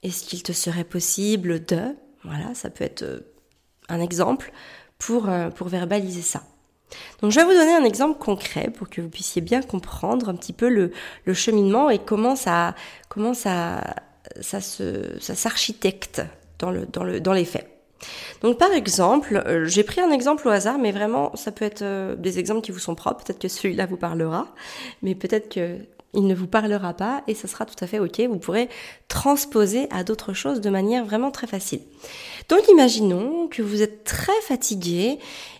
est-ce 0.03 0.23
qu'il 0.25 0.43
te 0.43 0.51
serait 0.51 0.83
possible 0.83 1.65
de? 1.65 1.95
Voilà, 2.23 2.53
ça 2.53 2.69
peut 2.69 2.83
être 2.83 3.03
euh, 3.03 3.21
un 3.89 4.01
exemple 4.01 4.51
pour, 4.99 5.29
euh, 5.29 5.49
pour 5.49 5.69
verbaliser 5.69 6.21
ça. 6.21 6.43
Donc 7.21 7.31
je 7.31 7.39
vais 7.39 7.45
vous 7.45 7.51
donner 7.51 7.73
un 7.73 7.85
exemple 7.85 8.19
concret 8.19 8.69
pour 8.69 8.89
que 8.89 9.01
vous 9.01 9.09
puissiez 9.09 9.41
bien 9.41 9.61
comprendre 9.61 10.29
un 10.29 10.35
petit 10.35 10.53
peu 10.53 10.69
le, 10.69 10.91
le 11.25 11.33
cheminement 11.33 11.89
et 11.89 11.99
comment 11.99 12.35
ça, 12.35 12.75
comment 13.09 13.33
ça, 13.33 13.95
ça, 14.41 14.61
se, 14.61 15.19
ça 15.19 15.35
s'architecte 15.35 16.21
dans, 16.59 16.71
le, 16.71 16.85
dans, 16.85 17.03
le, 17.03 17.19
dans 17.19 17.33
les 17.33 17.45
faits. 17.45 17.67
Donc 18.41 18.57
par 18.57 18.71
exemple, 18.73 19.41
euh, 19.45 19.65
j'ai 19.65 19.83
pris 19.83 20.01
un 20.01 20.11
exemple 20.11 20.47
au 20.47 20.51
hasard, 20.51 20.77
mais 20.77 20.91
vraiment 20.91 21.33
ça 21.35 21.51
peut 21.51 21.65
être 21.65 22.15
des 22.17 22.39
exemples 22.39 22.61
qui 22.61 22.71
vous 22.71 22.79
sont 22.79 22.95
propres. 22.95 23.23
Peut-être 23.23 23.39
que 23.39 23.47
celui-là 23.47 23.85
vous 23.85 23.97
parlera, 23.97 24.47
mais 25.01 25.15
peut-être 25.15 25.49
que 25.49 25.77
il 26.13 26.27
ne 26.27 26.35
vous 26.35 26.47
parlera 26.47 26.93
pas 26.93 27.23
et 27.27 27.33
ce 27.33 27.47
sera 27.47 27.65
tout 27.65 27.75
à 27.81 27.87
fait 27.87 27.99
ok. 27.99 28.21
Vous 28.29 28.37
pourrez 28.37 28.69
transposer 29.07 29.87
à 29.91 30.03
d'autres 30.03 30.33
choses 30.33 30.61
de 30.61 30.69
manière 30.69 31.05
vraiment 31.05 31.31
très 31.31 31.47
facile. 31.47 31.81
Donc 32.49 32.61
imaginons 32.69 33.47
que 33.47 33.61
vous 33.61 33.81
êtes 33.81 34.03
très 34.03 34.39
fatigué 34.43 35.17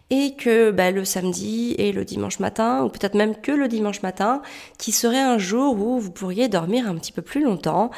et 0.10 0.36
que 0.36 0.72
bah, 0.72 0.92
le 0.92 1.06
samedi 1.06 1.76
et 1.78 1.92
le 1.92 2.06
dimanche 2.06 2.40
matin, 2.40 2.84
ou 2.84 2.90
peut-être 2.90 3.16
même 3.16 3.36
que 3.36 3.52
le 3.52 3.68
dimanche 3.68 4.02
matin, 4.02 4.42
qui 4.78 4.92
serait 4.92 5.20
un 5.20 5.38
jour 5.38 5.76
où 5.80 6.00
vous 6.00 6.12
pourriez 6.12 6.48
dormir 6.48 6.88
un 6.88 6.96
petit 6.96 7.12
peu 7.12 7.22
plus 7.22 7.44
longtemps, 7.44 7.90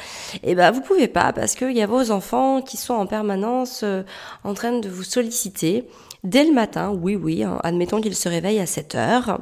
et 0.42 0.54
ben 0.54 0.70
vous 0.70 0.80
pouvez 0.80 1.08
pas 1.08 1.32
parce 1.32 1.54
qu'il 1.54 1.76
y 1.76 1.82
a 1.82 1.86
vos 1.86 2.10
enfants 2.10 2.62
qui 2.62 2.76
sont 2.76 2.94
en 2.94 3.06
permanence 3.06 3.82
euh, 3.82 4.02
en 4.44 4.54
train 4.54 4.78
de 4.78 4.88
vous 4.88 5.02
solliciter 5.02 5.84
dès 6.24 6.44
le 6.44 6.52
matin. 6.52 6.90
Oui, 6.90 7.16
oui, 7.16 7.42
hein, 7.42 7.58
admettons 7.62 8.00
qu'ils 8.00 8.16
se 8.16 8.28
réveillent 8.28 8.60
à 8.60 8.66
7 8.66 8.94
heures. 8.94 9.40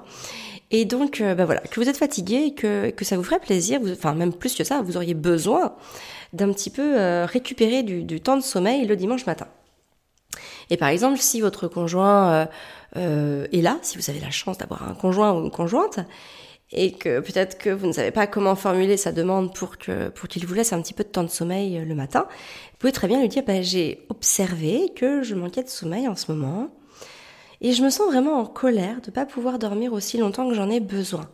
Et 0.71 0.85
donc, 0.85 1.21
euh, 1.21 1.35
bah 1.35 1.45
voilà, 1.45 1.61
que 1.61 1.79
vous 1.79 1.89
êtes 1.89 1.97
fatigué 1.97 2.55
que, 2.55 2.91
que 2.91 3.05
ça 3.05 3.17
vous 3.17 3.23
ferait 3.23 3.39
plaisir, 3.39 3.81
enfin 3.93 4.15
même 4.15 4.33
plus 4.33 4.55
que 4.55 4.65
ça, 4.65 4.83
vous 4.83 4.97
auriez 4.97 5.15
besoin 5.15 5.75
d'un 6.33 6.53
petit 6.53 6.71
peu 6.71 6.99
euh, 6.99 7.27
récupérer 7.27 7.83
du, 7.83 8.03
du, 8.03 8.21
temps 8.21 8.37
de 8.37 8.43
sommeil 8.43 8.87
le 8.87 8.97
dimanche 8.97 9.27
matin. 9.27 9.47
Et 10.71 10.77
par 10.77 10.89
exemple, 10.89 11.19
si 11.19 11.41
votre 11.41 11.69
conjoint 11.69 12.33
euh, 12.33 12.47
euh, 12.97 13.47
est 13.53 13.61
là, 13.61 13.79
si 13.83 13.99
vous 13.99 14.11
avez 14.11 14.21
la 14.21 14.31
chance 14.31 14.59
d'avoir 14.59 14.89
un 14.89 14.95
conjoint 14.95 15.33
ou 15.33 15.45
une 15.45 15.51
conjointe, 15.51 16.01
et 16.73 16.93
que 16.93 17.21
peut-être 17.21 17.59
que 17.59 17.71
vous 17.71 17.87
ne 17.87 17.93
savez 17.93 18.11
pas 18.11 18.27
comment 18.27 18.57
formuler 18.57 18.97
sa 18.97 19.13
demande 19.13 19.55
pour 19.55 19.77
qu'il 19.79 20.47
vous 20.47 20.55
laisse 20.55 20.73
un 20.73 20.83
petit 20.83 20.95
peu 20.95 21.05
de 21.05 21.09
temps 21.09 21.23
de 21.23 21.29
sommeil 21.29 21.79
euh, 21.79 21.85
le 21.85 21.95
matin, 21.95 22.27
vous 22.29 22.79
pouvez 22.79 22.93
très 22.93 23.09
bien 23.09 23.21
lui 23.21 23.29
dire 23.29 23.45
bah, 23.47 23.63
j'ai 23.63 24.07
observé 24.09 24.93
que 24.97 25.23
je 25.23 25.35
manquais 25.35 25.63
de 25.63 25.69
sommeil 25.69 26.09
en 26.09 26.17
ce 26.17 26.33
moment 26.33 26.71
et 27.61 27.73
je 27.73 27.83
me 27.83 27.91
sens 27.91 28.07
vraiment 28.09 28.41
en 28.41 28.47
colère 28.47 29.01
de 29.01 29.11
ne 29.11 29.15
pas 29.15 29.27
pouvoir 29.27 29.59
dormir 29.59 29.93
aussi 29.93 30.19
longtemps 30.19 30.49
que 30.49 30.55
j'en 30.55 30.69
ai 30.71 30.81
besoin. 30.81 31.29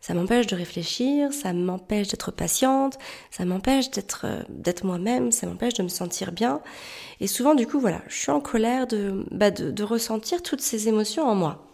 Ça 0.00 0.14
m'empêche 0.14 0.46
de 0.46 0.56
réfléchir, 0.56 1.32
ça 1.32 1.52
m'empêche 1.52 2.08
d'être 2.08 2.30
patiente, 2.30 2.98
ça 3.30 3.44
m'empêche 3.44 3.90
d'être 3.90 4.22
euh, 4.24 4.42
d'être 4.48 4.84
moi-même, 4.84 5.30
ça 5.30 5.46
m'empêche 5.46 5.74
de 5.74 5.82
me 5.82 5.88
sentir 5.88 6.32
bien. 6.32 6.62
Et 7.20 7.26
souvent, 7.26 7.54
du 7.54 7.66
coup, 7.66 7.80
voilà, 7.80 8.00
je 8.08 8.16
suis 8.16 8.30
en 8.30 8.40
colère 8.40 8.86
de, 8.86 9.26
bah, 9.30 9.50
de, 9.50 9.70
de 9.70 9.82
ressentir 9.82 10.42
toutes 10.42 10.62
ces 10.62 10.88
émotions 10.88 11.28
en 11.28 11.34
moi. 11.34 11.66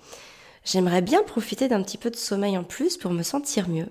J'aimerais 0.65 1.03
bien 1.03 1.23
profiter 1.23 1.69
d'un 1.69 1.83
petit 1.85 1.99
peu 1.99 2.11
de 2.11 2.17
sommeil 2.17 2.59
en 2.59 2.65
plus 2.65 2.97
pour 2.97 3.13
me 3.13 3.23
sentir 3.23 3.69
mieux. 3.69 3.89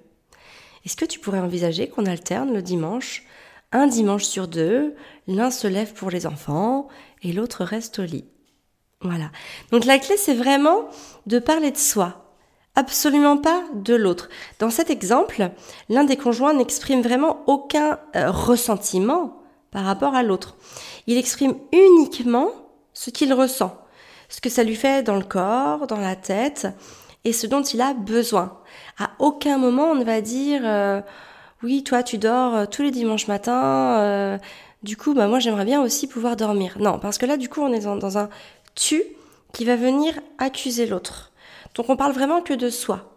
Est-ce 0.86 0.98
que 0.98 1.06
tu 1.06 1.20
pourrais 1.20 1.40
envisager 1.40 1.88
qu'on 1.88 2.06
alterne 2.06 2.54
le 2.54 2.62
dimanche 2.62 3.24
Un 3.72 3.88
dimanche 3.88 4.26
sur 4.26 4.50
deux, 4.50 4.96
l'un 5.28 5.50
se 5.50 5.68
lève 5.68 5.94
pour 5.94 6.12
les 6.12 6.28
enfants 6.28 6.90
et 7.24 7.32
l'autre 7.32 7.64
reste 7.64 8.00
au 8.00 8.04
lit? 8.04 8.26
Voilà. 9.00 9.32
Donc 9.72 9.86
la 9.86 9.98
clé, 9.98 10.18
c'est 10.18 10.34
vraiment 10.34 10.90
de 11.26 11.40
parler 11.40 11.72
de 11.72 11.78
soi, 11.78 12.25
absolument 12.76 13.38
pas 13.38 13.64
de 13.74 13.96
l'autre. 13.96 14.30
Dans 14.60 14.70
cet 14.70 14.90
exemple, 14.90 15.50
l'un 15.90 16.04
des 16.04 16.18
conjoints 16.18 16.54
n'exprime 16.54 17.02
vraiment 17.02 17.44
aucun 17.48 18.00
euh, 18.16 18.30
ressentiment 18.30 19.42
par 19.72 19.84
rapport 19.84 20.16
à 20.16 20.24
l'autre. 20.24 20.56
Il 21.08 21.18
exprime 21.18 21.56
uniquement 21.72 22.50
ce 22.94 23.10
qu'il 23.10 23.34
ressent, 23.34 23.78
ce 24.30 24.42
que 24.42 24.50
ça 24.50 24.64
lui 24.64 24.76
fait 24.76 25.04
dans 25.04 25.16
le 25.16 25.24
corps, 25.24 25.88
dans 25.88 26.00
la 26.00 26.16
tête, 26.16 26.68
et 27.24 27.34
ce 27.34 27.48
dont 27.48 27.64
il 27.64 27.82
a 27.82 27.94
besoin. 27.94 28.60
À 29.00 29.12
aucun 29.20 29.58
moment 29.58 29.92
on 29.92 29.96
ne 29.96 30.04
va 30.04 30.22
dire 30.22 30.62
euh, 30.64 31.02
oui 31.64 31.84
toi 31.84 32.04
tu 32.04 32.18
dors 32.18 32.56
euh, 32.56 32.66
tous 32.66 32.84
les 32.84 32.92
dimanches 32.92 33.28
matins, 33.28 34.40
du 34.84 34.96
coup 34.96 35.14
bah 35.14 35.28
moi 35.28 35.40
j'aimerais 35.40 35.66
bien 35.66 35.82
aussi 35.82 36.08
pouvoir 36.08 36.36
dormir. 36.36 36.78
Non 36.80 37.00
parce 37.00 37.18
que 37.18 37.26
là 37.26 37.38
du 37.38 37.50
coup 37.50 37.62
on 37.62 37.74
est 37.74 37.86
dans 37.86 38.18
un 38.18 38.30
tu 38.76 39.02
qui 39.54 39.66
va 39.66 39.76
venir 39.76 40.14
accuser 40.38 40.86
l'autre. 40.86 41.32
Donc 41.76 41.90
on 41.90 41.96
parle 41.96 42.14
vraiment 42.14 42.42
que 42.42 42.54
de 42.54 42.70
soi. 42.70 43.12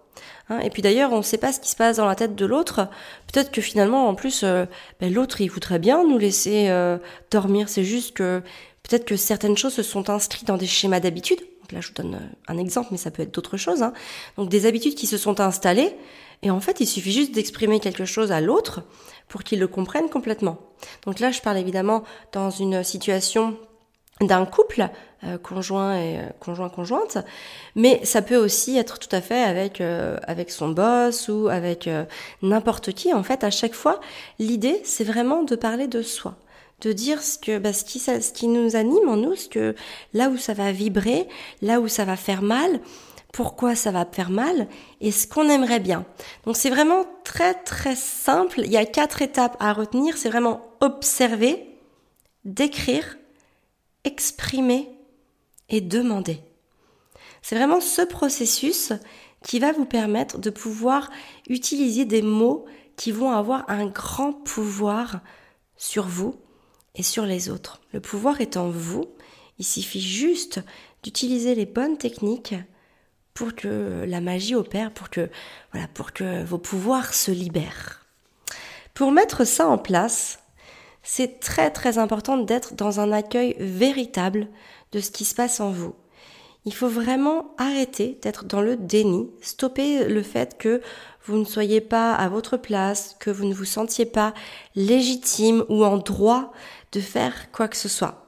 Hein. 0.50 0.58
et 0.60 0.70
puis 0.70 0.82
d'ailleurs, 0.82 1.12
on 1.12 1.18
ne 1.18 1.22
sait 1.22 1.38
pas 1.38 1.52
ce 1.52 1.60
qui 1.60 1.70
se 1.70 1.76
passe 1.76 1.98
dans 1.98 2.06
la 2.06 2.14
tête 2.14 2.34
de 2.34 2.46
l'autre. 2.46 2.88
Peut-être 3.32 3.50
que 3.50 3.60
finalement, 3.60 4.08
en 4.08 4.14
plus, 4.14 4.42
euh, 4.42 4.64
ben, 5.00 5.12
l'autre, 5.12 5.40
il 5.40 5.48
voudrait 5.48 5.78
bien 5.78 6.02
nous 6.04 6.18
laisser 6.18 6.68
euh, 6.68 6.98
dormir. 7.30 7.68
C'est 7.68 7.84
juste 7.84 8.16
que 8.16 8.42
peut-être 8.82 9.04
que 9.04 9.16
certaines 9.16 9.56
choses 9.56 9.74
se 9.74 9.82
sont 9.82 10.10
inscrites 10.10 10.46
dans 10.46 10.56
des 10.56 10.66
schémas 10.66 11.00
d'habitude. 11.00 11.38
Donc 11.38 11.72
là, 11.72 11.80
je 11.80 11.88
vous 11.88 11.94
donne 11.94 12.14
euh, 12.14 12.52
un 12.52 12.58
exemple, 12.58 12.88
mais 12.90 12.96
ça 12.96 13.10
peut 13.10 13.22
être 13.22 13.34
d'autres 13.34 13.58
choses. 13.58 13.82
Hein. 13.82 13.92
Donc 14.36 14.48
des 14.48 14.66
habitudes 14.66 14.94
qui 14.94 15.06
se 15.06 15.18
sont 15.18 15.40
installées. 15.40 15.94
Et 16.42 16.50
en 16.50 16.60
fait, 16.60 16.80
il 16.80 16.86
suffit 16.86 17.12
juste 17.12 17.32
d'exprimer 17.32 17.80
quelque 17.80 18.04
chose 18.04 18.32
à 18.32 18.40
l'autre 18.40 18.82
pour 19.28 19.42
qu'il 19.42 19.58
le 19.58 19.68
comprenne 19.68 20.08
complètement. 20.08 20.58
Donc 21.04 21.20
là, 21.20 21.30
je 21.30 21.40
parle 21.40 21.58
évidemment 21.58 22.04
dans 22.32 22.50
une 22.50 22.82
situation 22.84 23.56
d'un 24.20 24.46
couple 24.46 24.88
conjoint 25.42 25.96
et 25.96 26.18
euh, 26.18 26.22
conjoint 26.38 26.68
conjointe 26.68 27.18
mais 27.75 28.00
ça 28.04 28.22
peut 28.22 28.37
aussi 28.37 28.78
être 28.78 28.98
tout 28.98 29.08
à 29.10 29.20
fait 29.20 29.42
avec 29.42 29.80
euh, 29.80 30.16
avec 30.22 30.50
son 30.50 30.68
boss 30.68 31.28
ou 31.28 31.48
avec 31.48 31.90
n'importe 32.42 32.92
qui 32.92 33.12
en 33.12 33.22
fait 33.22 33.42
à 33.42 33.50
chaque 33.50 33.75
fois 33.75 34.00
l'idée 34.38 34.80
c'est 34.84 35.04
vraiment 35.04 35.42
de 35.42 35.56
parler 35.56 35.88
de 35.88 36.02
soi 36.02 36.37
de 36.82 36.92
dire 36.92 37.20
ce 37.22 37.37
que 37.37 37.58
bah, 37.58 37.72
ce 37.72 37.84
qui 37.84 37.98
ce 37.98 38.32
qui 38.32 38.46
nous 38.46 38.76
anime 38.76 39.08
en 39.08 39.16
nous 39.16 39.34
ce 39.34 39.48
que 39.48 39.75
là 40.14 40.28
où 40.28 40.37
ça 40.37 40.54
va 40.54 40.70
vibrer 40.70 41.26
là 41.62 41.80
où 41.80 41.88
ça 41.88 42.04
va 42.04 42.16
faire 42.16 42.42
mal 42.42 42.80
pourquoi 43.32 43.75
ça 43.75 43.90
va 43.90 44.06
faire 44.10 44.30
mal 44.30 44.68
et 45.00 45.12
ce 45.12 45.26
qu'on 45.26 45.48
aimerait 45.48 45.80
bien. 45.80 46.06
Donc 46.44 46.56
c'est 46.56 46.70
vraiment 46.70 47.04
très 47.25 47.54
très 47.54 47.94
simple. 47.94 48.62
Il 48.64 48.72
y 48.72 48.76
a 48.76 48.87
quatre 48.87 49.22
étapes 49.22 49.56
à 49.60 49.72
retenir. 49.72 50.16
C'est 50.16 50.30
vraiment 50.30 50.62
observer, 50.80 51.68
décrire, 52.44 53.18
exprimer 54.04 54.98
et 55.68 55.80
demander. 55.80 56.40
C'est 57.42 57.56
vraiment 57.56 57.80
ce 57.80 58.02
processus 58.02 58.92
qui 59.42 59.58
va 59.58 59.72
vous 59.72 59.84
permettre 59.84 60.38
de 60.38 60.50
pouvoir 60.50 61.10
utiliser 61.48 62.04
des 62.04 62.22
mots 62.22 62.66
qui 62.96 63.12
vont 63.12 63.30
avoir 63.30 63.68
un 63.70 63.87
grand 63.87 64.32
pouvoir 64.32 65.20
sur 65.76 66.06
vous 66.06 66.34
et 66.94 67.02
sur 67.02 67.25
les 67.25 67.48
autres. 67.48 67.80
Le 67.92 68.00
pouvoir 68.00 68.40
est 68.40 68.56
en 68.56 68.68
vous, 68.68 69.04
il 69.58 69.64
suffit 69.64 70.00
juste 70.00 70.60
d'utiliser 71.02 71.54
les 71.54 71.66
bonnes 71.66 71.96
techniques 71.96 72.54
pour 73.34 73.54
que 73.54 74.04
la 74.06 74.20
magie 74.20 74.56
opère, 74.56 74.92
pour 74.92 75.10
que, 75.10 75.30
voilà, 75.72 75.87
pour 75.88 76.12
que 76.12 76.42
vos 76.44 76.58
pouvoirs 76.58 77.14
se 77.14 77.30
libèrent. 77.30 78.04
Pour 78.94 79.12
mettre 79.12 79.44
ça 79.44 79.68
en 79.68 79.78
place, 79.78 80.40
c'est 81.10 81.40
très 81.40 81.70
très 81.70 81.96
important 81.96 82.36
d'être 82.36 82.74
dans 82.74 83.00
un 83.00 83.12
accueil 83.12 83.56
véritable 83.58 84.46
de 84.92 85.00
ce 85.00 85.10
qui 85.10 85.24
se 85.24 85.34
passe 85.34 85.58
en 85.58 85.70
vous. 85.70 85.94
Il 86.66 86.74
faut 86.74 86.86
vraiment 86.86 87.54
arrêter 87.56 88.18
d'être 88.20 88.44
dans 88.44 88.60
le 88.60 88.76
déni, 88.76 89.30
stopper 89.40 90.06
le 90.06 90.22
fait 90.22 90.58
que 90.58 90.82
vous 91.24 91.38
ne 91.38 91.46
soyez 91.46 91.80
pas 91.80 92.14
à 92.14 92.28
votre 92.28 92.58
place, 92.58 93.16
que 93.20 93.30
vous 93.30 93.46
ne 93.46 93.54
vous 93.54 93.64
sentiez 93.64 94.04
pas 94.04 94.34
légitime 94.76 95.64
ou 95.70 95.82
en 95.82 95.96
droit 95.96 96.52
de 96.92 97.00
faire 97.00 97.50
quoi 97.52 97.68
que 97.68 97.78
ce 97.78 97.88
soit. 97.88 98.26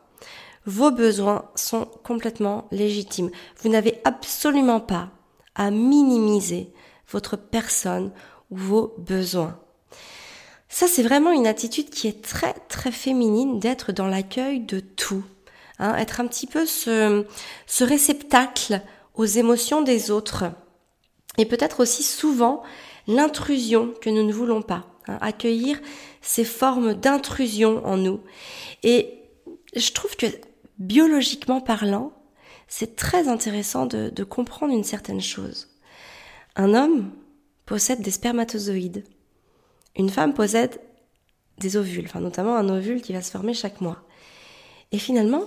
Vos 0.65 0.91
besoins 0.91 1.51
sont 1.57 1.85
complètement 2.03 2.67
légitimes. 2.71 3.31
Vous 3.59 3.69
n'avez 3.69 4.01
absolument 4.05 4.81
pas 4.81 5.11
à 5.55 5.71
minimiser 5.71 6.73
votre 7.11 7.37
personne 7.37 8.11
ou 8.51 8.57
vos 8.57 8.95
besoins. 8.97 9.61
Ça, 10.73 10.87
c'est 10.87 11.03
vraiment 11.03 11.33
une 11.33 11.49
attitude 11.49 11.91
qui 11.91 12.07
est 12.07 12.23
très, 12.23 12.55
très 12.69 12.93
féminine 12.93 13.59
d'être 13.59 13.91
dans 13.91 14.07
l'accueil 14.07 14.61
de 14.61 14.79
tout. 14.79 15.25
Hein, 15.81 15.97
être 15.97 16.21
un 16.21 16.29
petit 16.29 16.47
peu 16.47 16.65
ce, 16.65 17.27
ce 17.67 17.83
réceptacle 17.85 18.81
aux 19.15 19.25
émotions 19.25 19.83
des 19.83 20.13
autres. 20.13 20.45
Et 21.39 21.45
peut-être 21.45 21.81
aussi 21.81 22.05
souvent 22.05 22.63
l'intrusion 23.09 23.93
que 24.01 24.11
nous 24.11 24.23
ne 24.23 24.33
voulons 24.33 24.63
pas. 24.63 24.87
Hein, 25.09 25.19
accueillir 25.21 25.81
ces 26.23 26.45
formes 26.45 26.95
d'intrusion 26.95 27.85
en 27.85 27.97
nous. 27.97 28.21
Et 28.85 29.19
je 29.75 29.91
trouve 29.91 30.15
que 30.17 30.27
biologiquement 30.79 31.61
parlant, 31.61 32.13
c'est 32.69 32.95
très 32.95 33.27
intéressant 33.27 33.87
de, 33.87 34.09
de 34.09 34.25
comprendre 34.25 34.73
une 34.73 34.85
certaine 34.85 35.21
chose. 35.21 35.69
Un 36.55 36.75
homme 36.75 37.11
possède 37.67 38.03
des 38.03 38.13
spermatozoïdes. 38.13 39.05
Une 40.01 40.09
femme 40.09 40.33
possède 40.33 40.81
des 41.59 41.77
ovules, 41.77 42.09
notamment 42.15 42.57
un 42.57 42.71
ovule 42.71 43.03
qui 43.03 43.13
va 43.13 43.21
se 43.21 43.31
former 43.31 43.53
chaque 43.53 43.83
mois. 43.83 44.03
Et 44.93 44.99
finalement, 44.99 45.45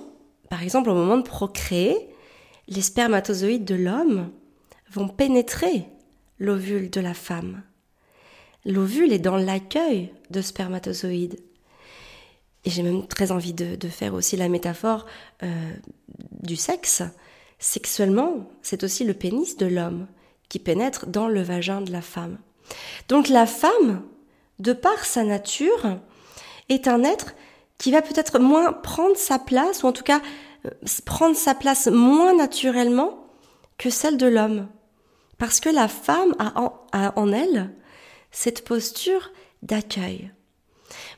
par 0.48 0.62
exemple, 0.62 0.92
au 0.92 0.94
moment 0.94 1.18
de 1.18 1.24
procréer, 1.24 1.98
les 2.68 2.84
spermatozoïdes 2.84 3.66
de 3.66 3.74
l'homme 3.74 4.30
vont 4.92 5.08
pénétrer 5.08 5.88
l'ovule 6.38 6.92
de 6.92 7.02
la 7.02 7.16
femme. 7.16 7.64
L'ovule 8.64 9.12
est 9.12 9.18
dans 9.18 9.38
l'accueil 9.38 10.14
de 10.30 10.42
spermatozoïdes. 10.44 11.40
Et 12.64 12.70
j'ai 12.70 12.84
même 12.84 13.08
très 13.08 13.32
envie 13.32 13.54
de, 13.54 13.88
faire 13.88 14.14
aussi 14.14 14.38
la 14.38 14.50
métaphore 14.50 15.08
euh, 15.42 15.74
du 16.44 16.58
sexe. 16.58 17.02
Sexuellement, 17.58 18.52
c'est 18.62 18.84
aussi 18.84 19.04
le 19.04 19.16
pénis 19.16 19.58
de 19.58 19.66
l'homme 19.66 20.06
qui 20.48 20.60
pénètre 20.60 21.08
dans 21.08 21.28
le 21.28 21.42
vagin 21.42 21.82
de 21.82 21.92
la 21.92 22.04
femme. 22.04 22.38
Donc 23.10 23.30
la 23.30 23.48
femme 23.48 24.04
de 24.60 24.74
par 24.74 25.06
sa 25.06 25.24
nature, 25.24 25.98
est 26.70 26.88
un 26.88 27.04
être 27.04 27.34
qui 27.78 27.92
va 27.92 28.02
peut-être 28.02 28.40
moins 28.40 28.72
prendre 28.72 29.18
sa 29.18 29.40
place, 29.40 29.84
ou 29.84 29.88
en 29.88 29.92
tout 29.92 30.04
cas 30.04 30.22
euh, 30.66 30.70
prendre 31.06 31.36
sa 31.36 31.56
place 31.56 31.88
moins 31.88 32.36
naturellement 32.36 33.28
que 33.78 33.90
celle 33.90 34.18
de 34.18 34.28
l'homme. 34.28 34.68
Parce 35.38 35.60
que 35.60 35.70
la 35.70 35.88
femme 35.88 36.36
a 36.40 36.74
en, 37.16 37.34
elle 37.34 37.74
cette 38.32 38.64
posture 38.64 39.32
d'accueil. 39.62 40.32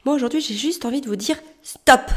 Moi 0.06 0.16
aujourd'hui 0.16 0.42
j'ai 0.42 0.56
juste 0.56 0.86
envie 0.86 1.02
de 1.02 1.08
vous 1.08 1.16
dire 1.16 1.38
stop 1.62 2.12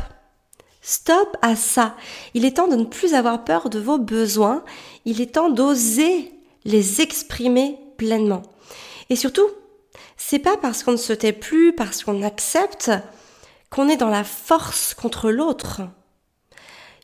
Stop 0.80 1.36
à 1.42 1.54
ça. 1.54 1.96
Il 2.32 2.46
est 2.46 2.56
temps 2.56 2.68
de 2.68 2.76
ne 2.76 2.84
plus 2.84 3.12
avoir 3.12 3.44
peur 3.44 3.68
de 3.68 3.78
vos 3.78 3.98
besoins. 3.98 4.64
Il 5.04 5.20
est 5.20 5.34
temps 5.34 5.50
d'oser 5.50 6.32
les 6.64 7.02
exprimer 7.02 7.78
pleinement. 7.98 8.42
Et 9.10 9.16
surtout, 9.16 9.46
c'est 10.16 10.38
pas 10.38 10.56
parce 10.56 10.82
qu'on 10.82 10.92
ne 10.92 10.96
se 10.96 11.12
tait 11.12 11.32
plus, 11.32 11.74
parce 11.74 12.04
qu'on 12.04 12.22
accepte, 12.22 12.90
qu'on 13.70 13.88
est 13.88 13.96
dans 13.96 14.08
la 14.08 14.24
force 14.24 14.94
contre 14.94 15.30
l'autre. 15.30 15.82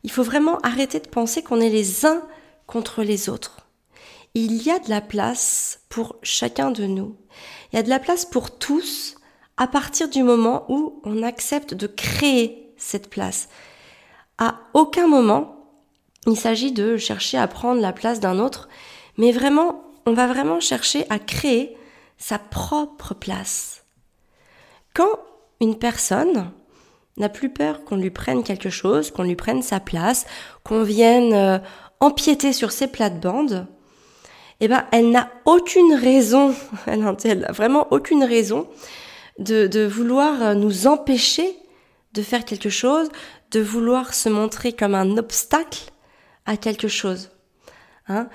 Il 0.03 0.11
faut 0.11 0.23
vraiment 0.23 0.59
arrêter 0.59 0.99
de 0.99 1.07
penser 1.07 1.41
qu'on 1.41 1.61
est 1.61 1.69
les 1.69 2.05
uns 2.05 2.21
contre 2.67 3.03
les 3.03 3.29
autres. 3.29 3.67
Il 4.33 4.61
y 4.61 4.69
a 4.69 4.79
de 4.79 4.89
la 4.89 5.01
place 5.01 5.79
pour 5.89 6.17
chacun 6.21 6.71
de 6.71 6.85
nous. 6.85 7.15
Il 7.71 7.77
y 7.77 7.79
a 7.79 7.83
de 7.83 7.89
la 7.89 7.99
place 7.99 8.25
pour 8.25 8.57
tous 8.57 9.15
à 9.57 9.67
partir 9.67 10.09
du 10.09 10.23
moment 10.23 10.65
où 10.69 11.01
on 11.05 11.23
accepte 11.23 11.73
de 11.73 11.87
créer 11.87 12.73
cette 12.77 13.09
place. 13.09 13.47
À 14.37 14.59
aucun 14.73 15.07
moment, 15.07 15.71
il 16.27 16.37
s'agit 16.37 16.71
de 16.71 16.97
chercher 16.97 17.37
à 17.37 17.47
prendre 17.47 17.81
la 17.81 17.93
place 17.93 18.19
d'un 18.19 18.39
autre, 18.39 18.67
mais 19.17 19.31
vraiment, 19.31 19.83
on 20.05 20.13
va 20.13 20.27
vraiment 20.27 20.59
chercher 20.59 21.05
à 21.09 21.19
créer 21.19 21.77
sa 22.17 22.39
propre 22.39 23.13
place. 23.13 23.85
Quand 24.93 25.19
une 25.61 25.77
personne 25.77 26.51
n'a 27.17 27.29
plus 27.29 27.49
peur 27.49 27.83
qu'on 27.85 27.95
lui 27.95 28.09
prenne 28.09 28.43
quelque 28.43 28.69
chose, 28.69 29.11
qu'on 29.11 29.23
lui 29.23 29.35
prenne 29.35 29.61
sa 29.61 29.79
place, 29.79 30.25
qu'on 30.63 30.83
vienne 30.83 31.33
euh, 31.33 31.59
empiéter 31.99 32.53
sur 32.53 32.71
ses 32.71 32.87
plates-bandes, 32.87 33.67
eh 34.59 34.67
ben, 34.67 34.85
elle 34.91 35.11
n'a 35.11 35.31
aucune 35.45 35.93
raison, 35.93 36.53
elle 36.87 36.99
n'a 36.99 37.51
vraiment 37.51 37.87
aucune 37.91 38.23
raison 38.23 38.67
de, 39.39 39.85
vouloir 39.85 40.55
nous 40.55 40.87
empêcher 40.87 41.55
de 42.13 42.21
faire 42.21 42.45
quelque 42.45 42.69
chose, 42.69 43.09
de 43.51 43.59
vouloir 43.59 44.13
se 44.13 44.29
montrer 44.29 44.71
comme 44.71 44.95
un 44.95 45.17
obstacle 45.17 45.91
à 46.45 46.55
quelque 46.55 46.87
chose. 46.87 47.31
Hein 48.07 48.29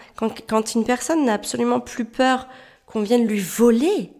quand 0.48 0.74
une 0.74 0.84
personne 0.84 1.24
n'a 1.24 1.34
absolument 1.34 1.80
plus 1.80 2.04
peur 2.04 2.48
qu'on 2.90 3.02
vienne 3.02 3.26
lui 3.26 3.40
voler 3.40 4.12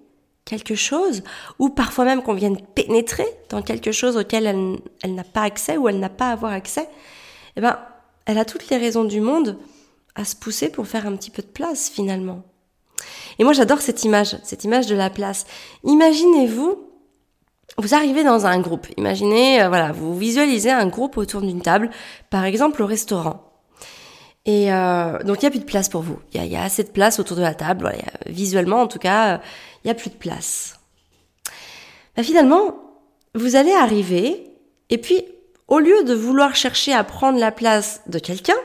quelque 0.44 0.74
chose, 0.74 1.22
ou 1.58 1.68
parfois 1.68 2.04
même 2.04 2.22
qu'on 2.22 2.34
vienne 2.34 2.58
pénétrer 2.74 3.26
dans 3.50 3.62
quelque 3.62 3.92
chose 3.92 4.16
auquel 4.16 4.46
elle, 4.46 5.14
n'a 5.14 5.24
pas 5.24 5.42
accès 5.42 5.76
ou 5.76 5.88
elle 5.88 6.00
n'a 6.00 6.08
pas 6.08 6.28
à 6.28 6.32
avoir 6.32 6.52
accès, 6.52 6.88
eh 7.56 7.60
ben, 7.60 7.78
elle 8.26 8.38
a 8.38 8.44
toutes 8.44 8.68
les 8.68 8.76
raisons 8.76 9.04
du 9.04 9.20
monde 9.20 9.58
à 10.14 10.24
se 10.24 10.34
pousser 10.34 10.70
pour 10.70 10.86
faire 10.86 11.06
un 11.06 11.16
petit 11.16 11.30
peu 11.30 11.42
de 11.42 11.48
place 11.48 11.88
finalement. 11.88 12.42
Et 13.38 13.44
moi 13.44 13.52
j'adore 13.52 13.80
cette 13.80 14.04
image, 14.04 14.36
cette 14.42 14.64
image 14.64 14.86
de 14.86 14.96
la 14.96 15.10
place. 15.10 15.46
Imaginez-vous 15.84 16.90
vous 17.78 17.94
arrivez 17.94 18.24
dans 18.24 18.46
un 18.46 18.58
groupe. 18.60 18.88
Imaginez, 18.96 19.62
euh, 19.62 19.68
voilà, 19.68 19.92
vous 19.92 20.16
visualisez 20.18 20.70
un 20.70 20.86
groupe 20.88 21.16
autour 21.16 21.40
d'une 21.40 21.62
table, 21.62 21.90
par 22.28 22.44
exemple 22.44 22.82
au 22.82 22.86
restaurant. 22.86 23.49
Et 24.46 24.72
euh, 24.72 25.18
donc 25.22 25.42
il 25.42 25.44
n'y 25.44 25.48
a 25.48 25.50
plus 25.50 25.60
de 25.60 25.64
place 25.64 25.88
pour 25.88 26.02
vous. 26.02 26.18
Il 26.32 26.44
y 26.44 26.56
a, 26.56 26.62
assez 26.62 26.82
de 26.82 26.90
place 26.90 27.18
autour 27.18 27.36
de 27.36 27.42
la 27.42 27.54
table. 27.54 27.82
Voilà, 27.82 27.98
visuellement, 28.26 28.82
en 28.82 28.86
tout 28.86 28.98
cas, 28.98 29.34
euh, 29.34 29.38
il 29.84 29.88
n'y 29.88 29.90
a 29.90 29.94
plus 29.94 30.10
de 30.10 30.16
place. 30.16 30.80
Bah, 32.16 32.22
finalement, 32.22 32.74
vous 33.34 33.56
allez 33.56 33.72
arriver, 33.72 34.50
et 34.88 34.98
puis 34.98 35.24
au 35.68 35.78
lieu 35.78 36.04
de 36.04 36.14
vouloir 36.14 36.56
chercher 36.56 36.92
à 36.92 37.04
prendre 37.04 37.38
la 37.38 37.52
place 37.52 38.02
de 38.06 38.18
quelqu'un, 38.18 38.56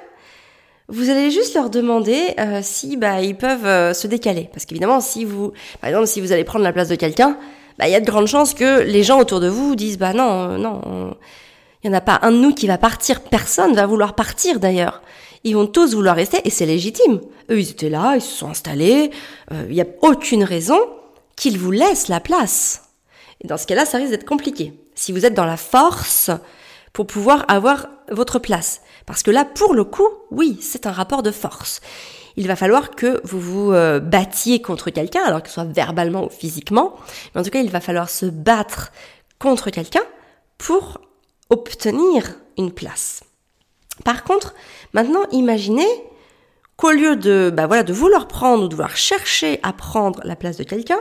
vous 0.87 1.09
allez 1.09 1.31
juste 1.31 1.55
leur 1.55 1.69
demander 1.69 2.35
si 2.61 2.95
bah, 2.95 3.21
ils 3.21 3.35
peuvent 3.35 3.93
se 3.93 4.07
décaler. 4.07 4.49
Parce 4.53 4.65
qu'évidemment, 4.65 5.01
si 5.01 5.25
vous, 5.25 5.51
par 5.81 5.89
exemple, 5.89 6.07
si 6.07 6.21
vous 6.21 6.31
allez 6.31 6.43
prendre 6.43 6.63
la 6.63 6.73
place 6.73 6.89
de 6.89 6.95
quelqu'un, 6.95 7.37
bah, 7.77 7.87
il 7.87 7.91
y 7.91 7.95
a 7.95 7.99
de 7.99 8.05
grandes 8.05 8.27
chances 8.27 8.53
que 8.53 8.81
les 8.81 9.03
gens 9.03 9.19
autour 9.19 9.39
de 9.39 9.47
vous 9.47 9.75
disent 9.75 9.97
bah 9.97 10.13
non, 10.13 10.49
euh, 10.49 10.57
non, 10.57 11.15
il 11.83 11.87
y 11.87 11.89
en 11.89 11.93
a 11.93 12.01
pas 12.01 12.19
un 12.21 12.31
de 12.31 12.37
nous 12.37 12.53
qui 12.53 12.67
va 12.67 12.77
partir, 12.77 13.21
personne 13.21 13.75
va 13.75 13.85
vouloir 13.85 14.15
partir 14.15 14.59
d'ailleurs. 14.59 15.01
Ils 15.45 15.55
vont 15.55 15.67
tous 15.67 15.95
vouloir 15.95 16.17
rester 16.17 16.41
et 16.43 16.49
c'est 16.49 16.65
légitime. 16.65 17.21
Eux, 17.49 17.59
ils 17.59 17.69
étaient 17.69 17.89
là, 17.89 18.15
ils 18.15 18.21
se 18.21 18.35
sont 18.35 18.49
installés, 18.49 19.11
euh, 19.53 19.65
il 19.69 19.75
n'y 19.75 19.81
a 19.81 19.87
aucune 20.01 20.43
raison 20.43 20.77
qu'ils 21.37 21.57
vous 21.57 21.71
laissent 21.71 22.09
la 22.09 22.19
place. 22.19 22.89
Et 23.41 23.47
dans 23.47 23.57
ce 23.57 23.65
cas-là, 23.67 23.85
ça 23.85 23.97
risque 23.97 24.11
d'être 24.11 24.27
compliqué. 24.27 24.73
Si 24.95 25.13
vous 25.13 25.25
êtes 25.25 25.33
dans 25.33 25.45
la 25.45 25.57
force 25.57 26.29
pour 26.91 27.07
pouvoir 27.07 27.45
avoir 27.47 27.87
votre 28.11 28.39
place. 28.39 28.81
Parce 29.05 29.23
que 29.23 29.31
là, 29.31 29.45
pour 29.45 29.73
le 29.73 29.85
coup, 29.85 30.07
oui, 30.31 30.57
c'est 30.61 30.85
un 30.85 30.91
rapport 30.91 31.23
de 31.23 31.31
force 31.31 31.79
il 32.37 32.47
va 32.47 32.55
falloir 32.55 32.91
que 32.91 33.21
vous 33.23 33.39
vous 33.39 33.71
euh, 33.71 33.99
battiez 33.99 34.61
contre 34.61 34.89
quelqu'un, 34.89 35.23
alors 35.23 35.41
que 35.41 35.47
ce 35.47 35.55
soit 35.55 35.63
verbalement 35.65 36.25
ou 36.25 36.29
physiquement, 36.29 36.95
mais 37.33 37.41
en 37.41 37.43
tout 37.43 37.49
cas, 37.49 37.61
il 37.61 37.71
va 37.71 37.79
falloir 37.79 38.09
se 38.09 38.25
battre 38.25 38.91
contre 39.39 39.69
quelqu'un 39.69 40.03
pour 40.57 40.99
obtenir 41.49 42.35
une 42.57 42.71
place. 42.71 43.21
Par 44.03 44.23
contre, 44.23 44.53
maintenant, 44.93 45.23
imaginez 45.31 45.87
qu'au 46.77 46.91
lieu 46.91 47.15
de, 47.15 47.51
bah 47.55 47.67
voilà, 47.67 47.83
de 47.83 47.93
vouloir 47.93 48.27
prendre 48.27 48.65
ou 48.65 48.67
de 48.67 48.75
vouloir 48.75 48.97
chercher 48.97 49.59
à 49.63 49.73
prendre 49.73 50.19
la 50.23 50.35
place 50.35 50.57
de 50.57 50.63
quelqu'un, 50.63 50.99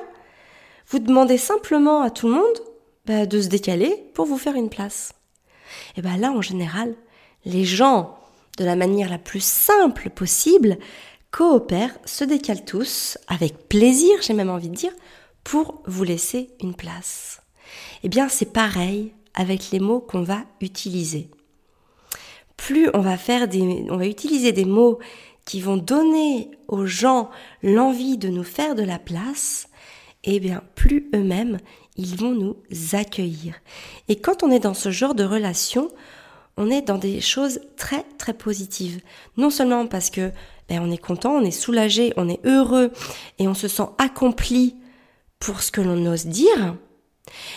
vous 0.89 0.99
demandez 0.99 1.39
simplement 1.39 2.03
à 2.03 2.11
tout 2.11 2.29
le 2.29 2.35
monde 2.35 2.59
bah, 3.07 3.27
de 3.27 3.41
se 3.41 3.49
décaler 3.49 4.11
pour 4.15 4.27
vous 4.27 4.39
faire 4.39 4.55
une 4.55 4.71
place. 4.71 5.13
Et 5.97 6.03
bien 6.03 6.17
là, 6.17 6.31
en 6.31 6.43
général, 6.43 6.95
les 7.45 7.65
gens, 7.65 8.19
de 8.59 8.65
la 8.65 8.77
manière 8.77 9.11
la 9.11 9.19
plus 9.19 9.43
simple 9.43 10.11
possible, 10.11 10.79
coopèrent, 11.31 11.99
se 12.05 12.23
décalent 12.23 12.65
tous, 12.65 13.19
avec 13.27 13.69
plaisir, 13.69 14.15
j'ai 14.21 14.35
même 14.35 14.51
envie 14.51 14.69
de 14.69 14.77
dire, 14.77 14.93
pour 15.43 15.83
vous 15.87 16.05
laisser 16.05 16.51
une 16.63 16.75
place. 16.75 17.43
Eh 18.05 18.09
bien, 18.09 18.29
c'est 18.29 18.53
pareil 18.53 19.13
avec 19.35 19.71
les 19.73 19.81
mots 19.81 20.01
qu'on 20.01 20.23
va 20.23 20.45
utiliser. 20.61 21.29
Plus 22.57 22.89
on 22.95 23.01
va 23.01 23.17
faire 23.17 23.49
des, 23.49 23.87
on 23.91 23.97
va 23.97 24.07
utiliser 24.07 24.53
des 24.53 24.65
mots 24.65 24.99
qui 25.45 25.61
vont 25.61 25.77
donner 25.77 26.51
aux 26.69 26.87
gens 26.87 27.31
l'envie 27.63 28.17
de 28.17 28.29
nous 28.29 28.45
faire 28.45 28.75
de 28.75 28.83
la 28.83 28.99
place, 28.99 29.69
eh 30.25 30.41
bien, 30.41 30.63
plus 30.75 31.11
eux-mêmes, 31.15 31.59
ils 31.97 32.17
vont 32.17 32.33
nous 32.33 32.57
accueillir. 32.93 33.55
Et 34.09 34.17
quand 34.17 34.43
on 34.43 34.51
est 34.51 34.61
dans 34.61 34.75
ce 34.75 34.91
genre 34.91 35.15
de 35.15 35.25
relation, 35.25 35.91
on 36.57 36.71
est 36.71 36.83
dans 36.83 36.99
des 36.99 37.21
choses 37.21 37.61
très 37.77 38.05
très 38.19 38.35
positives. 38.35 39.01
Non 39.37 39.51
seulement 39.51 39.87
parce 39.87 40.11
que 40.11 40.31
ben, 40.69 40.81
on 40.83 40.91
est 40.91 40.99
content, 40.99 41.33
on 41.33 41.45
est 41.45 41.51
soulagé, 41.51 42.13
on 42.17 42.29
est 42.29 42.45
heureux 42.47 42.91
et 43.39 43.49
on 43.49 43.55
se 43.55 43.69
sent 43.69 43.89
accompli 43.99 44.77
pour 45.39 45.63
ce 45.63 45.71
que 45.71 45.81
l'on 45.81 46.07
ose 46.07 46.27
dire. 46.27 46.77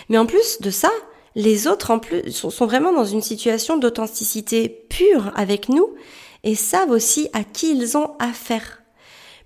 Mais 0.09 0.17
en 0.17 0.25
plus 0.25 0.59
de 0.61 0.71
ça, 0.71 0.89
les 1.37 1.67
autres 1.67 1.91
en 1.91 1.99
plus 1.99 2.31
sont 2.31 2.65
vraiment 2.65 2.91
dans 2.91 3.05
une 3.05 3.21
situation 3.21 3.77
d'authenticité 3.77 4.69
pure 4.89 5.31
avec 5.35 5.69
nous 5.69 5.93
et 6.43 6.55
savent 6.55 6.89
aussi 6.89 7.29
à 7.31 7.43
qui 7.43 7.77
ils 7.77 7.95
ont 7.95 8.15
affaire. 8.17 8.81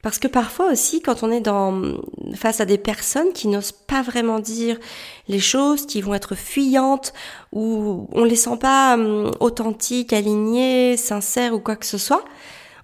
Parce 0.02 0.18
que 0.18 0.30
parfois 0.30 0.72
aussi, 0.72 1.02
quand 1.02 1.22
on 1.22 1.30
est 1.30 1.42
dans, 1.42 2.00
face 2.34 2.62
à 2.62 2.66
des 2.66 2.78
personnes 2.78 3.34
qui 3.34 3.50
n'osent 3.50 3.74
pas 3.74 4.02
vraiment 4.02 4.40
dire 4.40 4.80
les 5.28 5.42
choses, 5.42 5.86
qui 5.86 6.02
vont 6.02 6.14
être 6.14 6.34
fuyantes, 6.34 7.12
ou 7.52 8.08
on 8.14 8.24
les 8.24 8.38
sent 8.38 8.58
pas 8.58 8.94
hum, 8.94 9.30
authentiques, 9.42 10.14
alignées, 10.14 10.96
sincères 10.96 11.54
ou 11.54 11.60
quoi 11.60 11.76
que 11.76 11.86
ce 11.86 11.98
soit, 11.98 12.24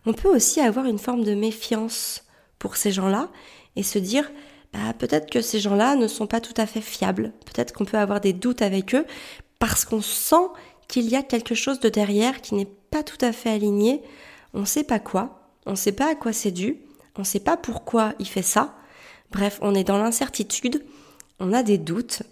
on 0.06 0.12
peut 0.12 0.30
aussi 0.30 0.60
avoir 0.60 0.86
une 0.86 1.00
forme 1.00 1.24
de 1.24 1.34
méfiance 1.34 2.26
pour 2.60 2.76
ces 2.76 2.92
gens-là 2.92 3.30
et 3.78 3.84
se 3.84 4.00
dire 4.00 4.30
bah, 4.74 4.94
peut-être 4.98 5.30
que 5.30 5.42
ces 5.42 5.60
gens-là 5.60 5.96
ne 5.96 6.08
sont 6.08 6.28
pas 6.28 6.42
tout 6.42 6.54
à 6.58 6.66
fait 6.66 6.82
fiables, 6.82 7.34
peut-être 7.46 7.74
qu'on 7.74 7.86
peut 7.86 7.98
avoir 7.98 8.22
des 8.22 8.34
doutes 8.34 8.62
avec 8.62 8.96
eux 8.96 9.06
parce 9.60 9.86
qu'on 9.86 10.02
sent 10.02 10.36
qu'il 10.88 11.10
y 11.10 11.16
a 11.16 11.24
quelque 11.24 11.56
chose 11.56 11.80
de 11.80 11.90
derrière 11.90 12.42
qui 12.42 12.56
n'est 12.56 12.68
pas 12.92 13.04
tout 13.04 13.18
à 13.22 13.32
fait 13.32 13.50
aligné, 13.50 14.02
on 14.54 14.62
ne 14.62 14.66
sait 14.66 14.84
pas 14.84 15.00
quoi, 15.00 15.52
on 15.66 15.72
ne 15.72 15.76
sait 15.76 15.92
pas 15.92 16.12
à 16.12 16.16
quoi 16.16 16.34
c'est 16.34 16.52
dû, 16.52 16.78
on 17.16 17.22
ne 17.22 17.26
sait 17.26 17.40
pas 17.40 17.58
pourquoi 17.58 18.14
il 18.20 18.28
fait 18.28 18.42
ça. 18.42 18.76
Bref, 19.32 19.60
on 19.62 19.76
est 19.76 19.84
dans 19.84 19.98
l'incertitude, 19.98 20.84
on 21.40 21.54
a 21.54 21.64
des 21.64 21.78
doutes. 21.78 22.24